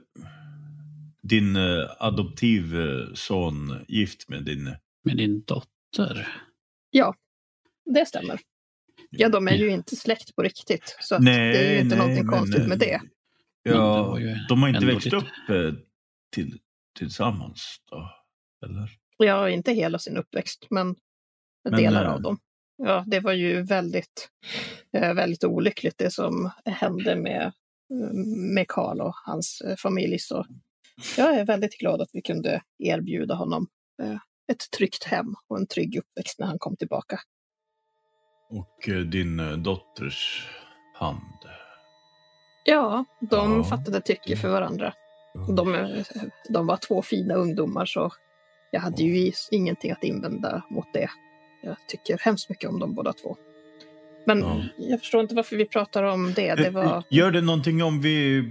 [1.22, 4.74] din eh, adoptivson gift med din...
[5.04, 6.28] Med din dotter?
[7.94, 8.40] Det stämmer.
[9.10, 10.96] Ja, de är ju inte släkt på riktigt.
[11.00, 13.00] Så att Nej, det är ju inte nej, någonting konstigt eh, med det.
[13.64, 15.72] Det Ja, de har inte växt lite- upp eh,
[16.32, 16.58] till,
[16.98, 18.10] tillsammans då?
[18.66, 18.90] Eller?
[19.16, 20.96] Ja, inte hela sin uppväxt, men,
[21.64, 22.38] Men, delar eh, av dem.
[22.76, 24.28] Ja, det var ju väldigt,
[24.92, 27.42] eh, väldigt olyckligt det som hände med,
[27.90, 28.12] eh,
[28.54, 30.18] med Karl och hans eh, familj.
[30.18, 30.46] Så
[31.16, 33.66] jag är väldigt glad att vi kunde erbjuda honom
[34.02, 34.16] eh,
[34.52, 37.20] ett tryggt hem och en trygg uppväxt när han kom tillbaka.
[38.50, 40.48] Och eh, din eh, dotters
[40.94, 41.38] hand?
[42.64, 43.64] Ja, de Ja.
[43.64, 44.92] fattade tycke för varandra.
[45.56, 45.94] De,
[46.48, 48.12] de var två fina ungdomar så
[48.70, 51.10] jag hade ju ingenting att invända mot det.
[51.62, 53.36] Jag tycker hemskt mycket om dem båda två.
[54.26, 54.62] Men Ja.
[54.78, 56.54] jag förstår inte varför vi pratar om det.
[56.54, 57.02] Det var...
[57.10, 58.44] Gör det någonting om vi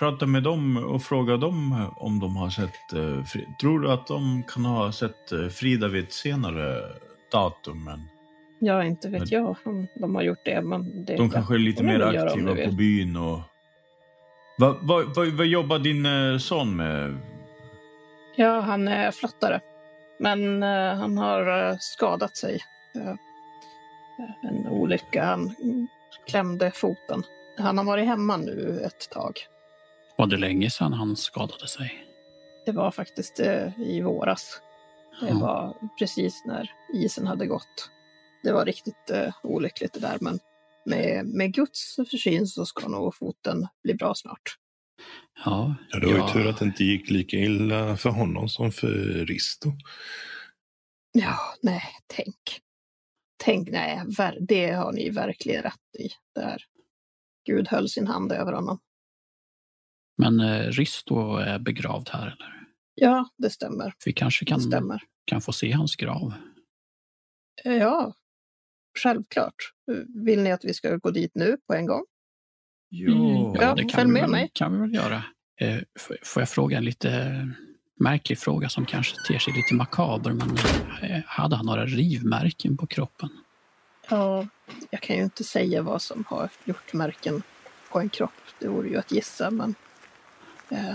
[0.00, 2.92] pratar med dem och frågar dem om de har sett...
[2.92, 3.24] eh,
[3.60, 6.82] Tror du att de kan ha sett eh, Frida vid ett senare
[7.32, 7.84] datum?
[7.84, 8.00] Men
[8.58, 10.62] Ja, inte vet Men- jag om de har gjort det.
[10.62, 13.40] Men det de kanske är lite mer aktiva på byn och...
[14.58, 17.18] Vad vad- vad- vad jobbar din eh, son med?
[18.36, 19.60] Ja, han är flottare.
[20.18, 22.58] Men eh, han har eh, skadat sig.
[22.94, 23.14] Eh,
[24.50, 25.24] en olycka.
[25.24, 25.54] Han
[26.26, 27.22] klämde foten.
[27.58, 29.32] Han har varit hemma nu ett tag.
[30.20, 32.06] Var det länge sedan han skadade sig?
[32.66, 34.60] Det var faktiskt eh, i våras.
[35.20, 35.38] Det Ja.
[35.38, 37.90] var precis när isen hade gått.
[38.42, 40.38] Det var riktigt eh, olyckligt det där, men
[40.86, 44.42] med, med Guds försyn så ska nog foten bli bra snart.
[45.44, 46.32] Ja, Ja, det var ju Ja.
[46.32, 48.88] tur att det inte gick lika illa för honom som för
[49.26, 49.72] Risto.
[51.12, 52.60] Ja, nej, tänk.
[53.44, 56.08] Tänk, nej, ver- det har ni verkligen rätt i.
[56.34, 56.62] Där
[57.46, 58.78] Gud höll sin hand över honom.
[60.20, 62.66] Men eh, Risto är begravd här, eller?
[62.94, 63.94] Ja, det stämmer.
[64.04, 65.02] Vi kanske kan, stämmer.
[65.24, 66.32] kan få se hans grav.
[67.64, 68.14] Ja,
[68.98, 69.54] självklart.
[70.24, 72.04] Vill ni att vi ska gå dit nu på en gång?
[72.90, 73.56] Jo.
[73.60, 74.50] Ja, det kan följ vi, med väl, mig.
[74.54, 75.22] kan vi väl göra.
[75.60, 75.78] Eh,
[76.22, 77.46] får jag fråga en lite eh,
[78.00, 80.56] märklig fråga som kanske ter sig lite makaber, men
[81.02, 83.28] eh, hade han några rivmärken på kroppen?
[84.10, 84.46] Ja,
[84.90, 87.42] jag kan ju inte säga vad som har gjort märken
[87.90, 88.30] på en kropp.
[88.58, 89.74] Det vore ju att gissa, men eh,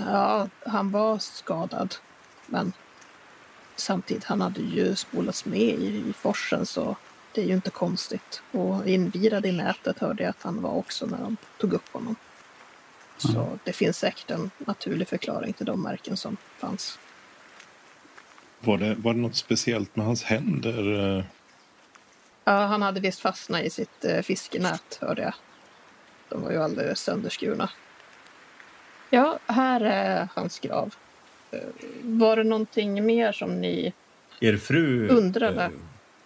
[0.05, 1.95] ja, han var skadad.
[2.45, 2.73] Men
[3.75, 6.95] samtidigt, han hade ju spolats med i, i forsen så
[7.31, 8.41] det är ju inte konstigt.
[8.51, 12.15] Och invirad i nätet hörde jag att han var också när de tog upp honom.
[13.17, 16.99] Så det finns säkert en naturlig förklaring till de märken som fanns.
[18.59, 21.17] Var det, var det något speciellt med hans händer?
[21.17, 21.25] eh?
[22.43, 25.33] Ja, han hade visst fastnat i sitt eh, fiskenät, hörde jag.
[26.29, 27.69] De var ju alldeles sönderskurna.
[29.09, 30.95] Ja, här är hans grav.
[31.51, 31.59] Eh,
[32.03, 33.93] Var det någonting mer som ni...
[34.39, 35.07] Er fru...
[35.09, 35.71] Undrade.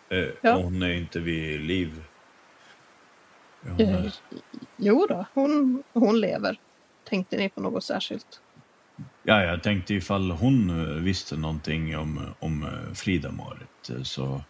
[0.10, 0.54] eh, eh, Ja.
[0.56, 2.04] Hon är inte vid liv.
[3.62, 4.14] Hon Eh, är-
[4.78, 6.60] jo då, hon, hon lever.
[7.10, 8.42] Tänkte ni på något särskilt?
[9.24, 13.90] Ja, jag tänkte ifall hon eh, visste någonting om, om eh, Frida-Marit.
[13.90, 14.42] eh, Så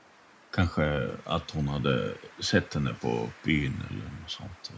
[0.52, 4.72] Kanske att hon hade sett henne på byn eller något sånt.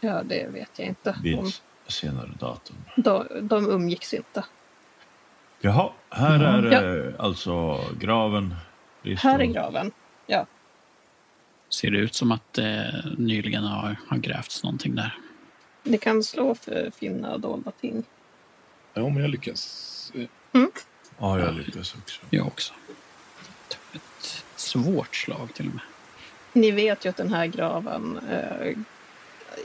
[0.00, 1.16] Ja, det vet jag inte.
[1.22, 1.36] Vid
[1.90, 2.76] senare datum.
[2.96, 4.44] de, de umgicks inte.
[5.60, 6.80] Jaha, här är Ja.
[6.80, 8.54] det alltså graven.
[9.16, 9.92] Här är graven.
[10.26, 10.46] Ja,
[11.68, 15.18] Ser det ut som att det nyligen har, har grävts någonting där?
[15.82, 18.04] det kan slå för finna dolda ting.
[18.94, 20.12] Ja, men jag lyckas.
[21.18, 22.20] Ja, jag lyckas också.
[22.30, 22.72] Jag också.
[23.92, 25.82] Ett svårt slag till och med.
[26.52, 28.20] Ni vet ju att den här graven...
[28.30, 28.76] Eh,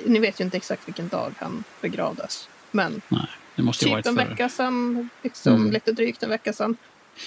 [0.05, 2.49] ni vet ju inte exakt vilken dag han begravdes.
[2.71, 5.71] Men Nej, typ en vecka sedan, liksom, Mm.
[5.71, 6.77] lite drygt en vecka sedan.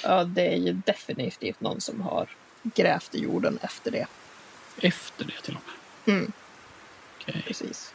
[0.02, 2.28] Ja, det är ju definitivt någon som har
[2.62, 4.06] grävt i jorden efter det.
[4.80, 5.62] Efter det till och
[6.04, 6.14] med.
[6.16, 6.32] Mm,
[7.20, 7.44] Okej.
[7.46, 7.94] precis.